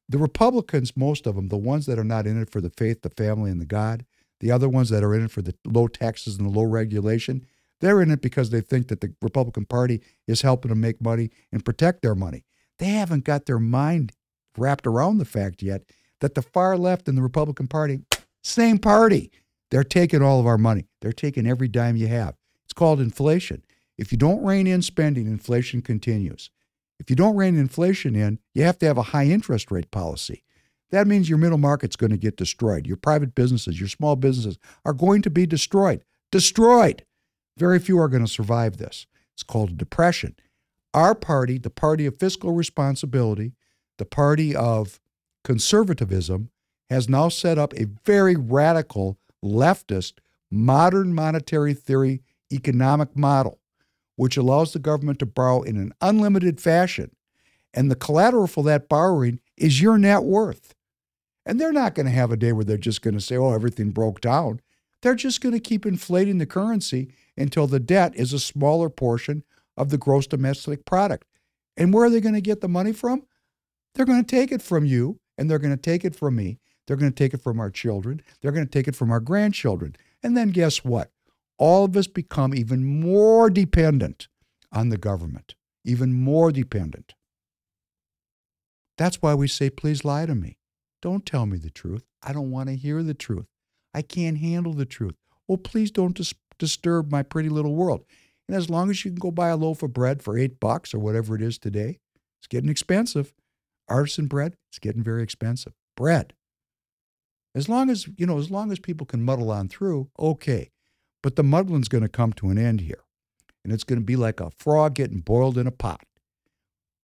[0.09, 3.03] The Republicans, most of them, the ones that are not in it for the faith,
[3.03, 4.05] the family, and the God,
[4.41, 7.47] the other ones that are in it for the low taxes and the low regulation,
[7.81, 11.31] they're in it because they think that the Republican Party is helping them make money
[11.53, 12.45] and protect their money.
[12.79, 14.13] They haven't got their mind
[14.57, 15.83] wrapped around the fact yet
[16.21, 18.01] that the far left and the Republican Party,
[18.43, 19.31] same party,
[19.71, 20.87] they're taking all of our money.
[21.01, 22.35] They're taking every dime you have.
[22.65, 23.63] It's called inflation.
[23.97, 26.51] If you don't rein in spending, inflation continues.
[26.99, 30.45] If you don't rein inflation in, you have to have a high interest rate policy.
[30.91, 32.87] That means your middle market's going to get destroyed.
[32.87, 36.03] Your private businesses, your small businesses are going to be destroyed.
[36.33, 37.05] Destroyed.
[37.61, 39.07] Very few are going to survive this.
[39.35, 40.35] It's called a depression.
[40.95, 43.53] Our party, the party of fiscal responsibility,
[43.99, 44.99] the party of
[45.45, 46.49] conservatism,
[46.89, 50.15] has now set up a very radical leftist
[50.51, 53.61] modern monetary theory economic model,
[54.17, 57.15] which allows the government to borrow in an unlimited fashion.
[57.75, 60.75] And the collateral for that borrowing is your net worth.
[61.45, 63.53] And they're not going to have a day where they're just going to say, oh,
[63.53, 64.61] everything broke down.
[65.03, 69.45] They're just going to keep inflating the currency until the debt is a smaller portion
[69.77, 71.27] of the gross domestic product.
[71.77, 73.23] And where are they going to get the money from?
[73.95, 76.59] They're going to take it from you, and they're going to take it from me.
[76.87, 78.21] They're going to take it from our children.
[78.41, 79.97] They're going to take it from our grandchildren.
[80.23, 81.11] And then guess what?
[81.57, 84.29] All of us become even more dependent
[84.73, 85.55] on the government,
[85.85, 87.15] even more dependent.
[88.99, 90.59] That's why we say, please lie to me.
[91.01, 92.05] Don't tell me the truth.
[92.23, 93.47] I don't want to hear the truth.
[93.95, 95.15] I can't handle the truth.
[95.49, 98.05] Oh, please don't dis- disturb my pretty little world.
[98.49, 100.93] And as long as you can go buy a loaf of bread for eight bucks
[100.93, 101.99] or whatever it is today,
[102.39, 103.33] it's getting expensive.
[103.89, 105.73] Artisan bread, it's getting very expensive.
[105.97, 106.35] Bread.
[107.55, 110.71] As long as, you know, as long as people can muddle on through, okay.
[111.23, 113.05] But the muddling's going to come to an end here.
[113.65, 116.05] And it's going to be like a frog getting boiled in a pot.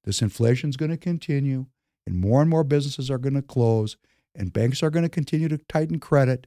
[0.05, 1.67] This inflation's going to continue
[2.07, 3.97] and more and more businesses are going to close,
[4.35, 6.47] and banks are going to continue to tighten credit,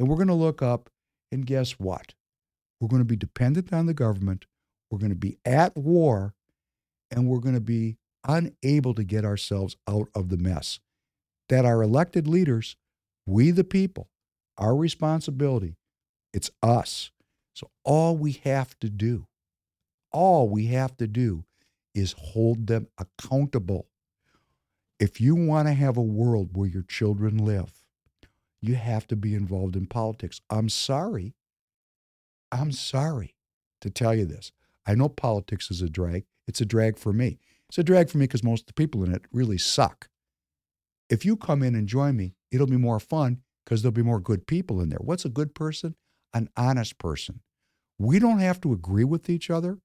[0.00, 0.88] and we're going to look up,
[1.30, 2.14] and guess what?
[2.80, 4.46] We're going to be dependent on the government,
[4.90, 6.34] we're going to be at war,
[7.10, 10.80] and we're going to be unable to get ourselves out of the mess.
[11.50, 12.76] That our elected leaders,
[13.26, 14.08] we the people,
[14.56, 15.76] our responsibility,
[16.32, 17.10] it's us.
[17.52, 19.26] So all we have to do,
[20.12, 21.44] all we have to do
[21.94, 23.86] is hold them accountable.
[24.98, 27.79] If you want to have a world where your children live,
[28.60, 30.40] you have to be involved in politics.
[30.50, 31.34] I'm sorry.
[32.52, 33.36] I'm sorry
[33.80, 34.52] to tell you this.
[34.86, 36.24] I know politics is a drag.
[36.46, 37.38] It's a drag for me.
[37.68, 40.08] It's a drag for me because most of the people in it really suck.
[41.08, 44.20] If you come in and join me, it'll be more fun because there'll be more
[44.20, 44.98] good people in there.
[45.00, 45.94] What's a good person?
[46.34, 47.40] An honest person.
[47.98, 49.78] We don't have to agree with each other.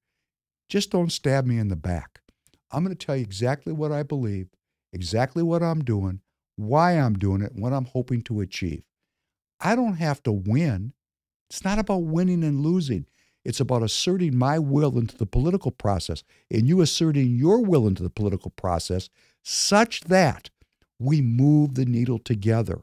[0.70, 2.22] Just don't stab me in the back.
[2.72, 4.48] I'm going to tell you exactly what I believe
[4.96, 6.22] exactly what I'm doing,
[6.56, 8.84] why I'm doing it, what I'm hoping to achieve.
[9.60, 10.94] I don't have to win.
[11.50, 13.06] It's not about winning and losing.
[13.44, 18.02] It's about asserting my will into the political process and you asserting your will into
[18.02, 19.10] the political process
[19.44, 20.50] such that
[21.00, 22.82] we move the needle together.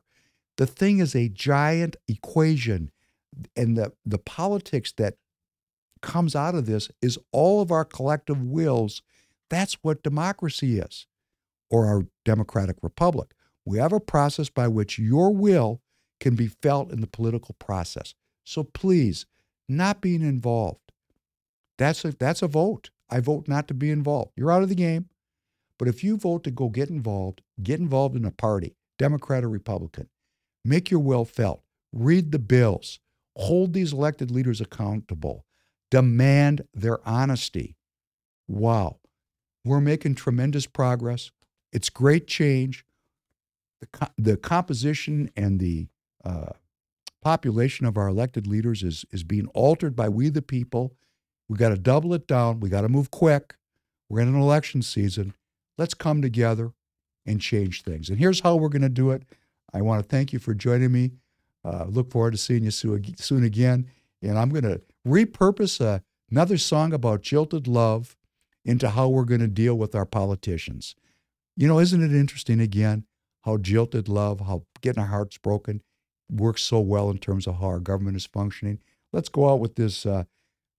[0.57, 2.91] The thing is a giant equation,
[3.57, 5.17] and the, the politics that
[6.03, 9.03] comes out of this is all of our collective wills.
[9.49, 11.07] That's what democracy is
[11.71, 13.33] or our democratic republic.
[13.65, 15.81] We have a process by which your will
[16.21, 18.15] can be felt in the political process.
[18.45, 19.27] So please,
[19.69, 20.93] not being involved.
[21.79, 22.91] That's a that's a vote.
[23.11, 24.33] I vote not to be involved.
[24.37, 25.09] You're out of the game.
[25.79, 29.49] But if you vote to go get involved, get involved in a party, Democrat or
[29.49, 30.09] Republican.
[30.65, 31.63] Make your will felt.
[31.93, 33.01] Read the bills.
[33.37, 35.45] Hold these elected leaders accountable.
[35.91, 37.77] Demand their honesty.
[38.47, 38.99] Wow.
[39.65, 41.31] We're making tremendous progress.
[41.73, 42.85] It's great change.
[43.83, 45.89] The, co- the composition and the
[46.25, 46.53] uh,
[47.21, 50.95] population of our elected leaders is, is being altered by we the people.
[51.49, 52.61] We got to double it down.
[52.61, 53.57] We got to move quick.
[54.09, 55.35] We're in an election season.
[55.79, 56.75] Let's come together
[57.27, 58.09] and change things.
[58.09, 59.25] And here's how we're going to do it.
[59.75, 61.11] I want to thank you for joining me.
[61.65, 63.91] Uh, look forward to seeing you soon again.
[64.23, 68.17] And I'm going to repurpose a, another song about jilted love
[68.65, 70.95] into how we're going to deal with our politicians.
[71.57, 73.07] You know, isn't it interesting again
[73.43, 75.83] how jilted love, how getting our hearts broken
[76.31, 78.81] works so well in terms of how our government is functioning?
[79.13, 80.25] Let's go out with this uh,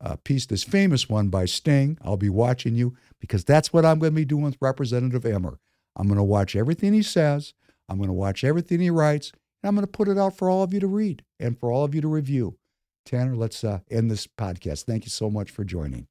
[0.02, 1.98] uh, piece, this famous one by Sting.
[2.02, 5.60] I'll be watching you because that's what I'm going to be doing with Representative Emmer.
[5.96, 7.54] I'm going to watch everything he says,
[7.88, 9.32] I'm going to watch everything he writes,
[9.62, 11.72] and I'm going to put it out for all of you to read and for
[11.72, 12.58] all of you to review.
[13.06, 14.86] Tanner, let's uh, end this podcast.
[14.86, 16.08] Thank you so much for joining.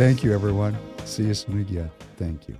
[0.00, 0.78] Thank you, everyone.
[1.04, 1.90] See you soon again.
[2.16, 2.56] Thank you.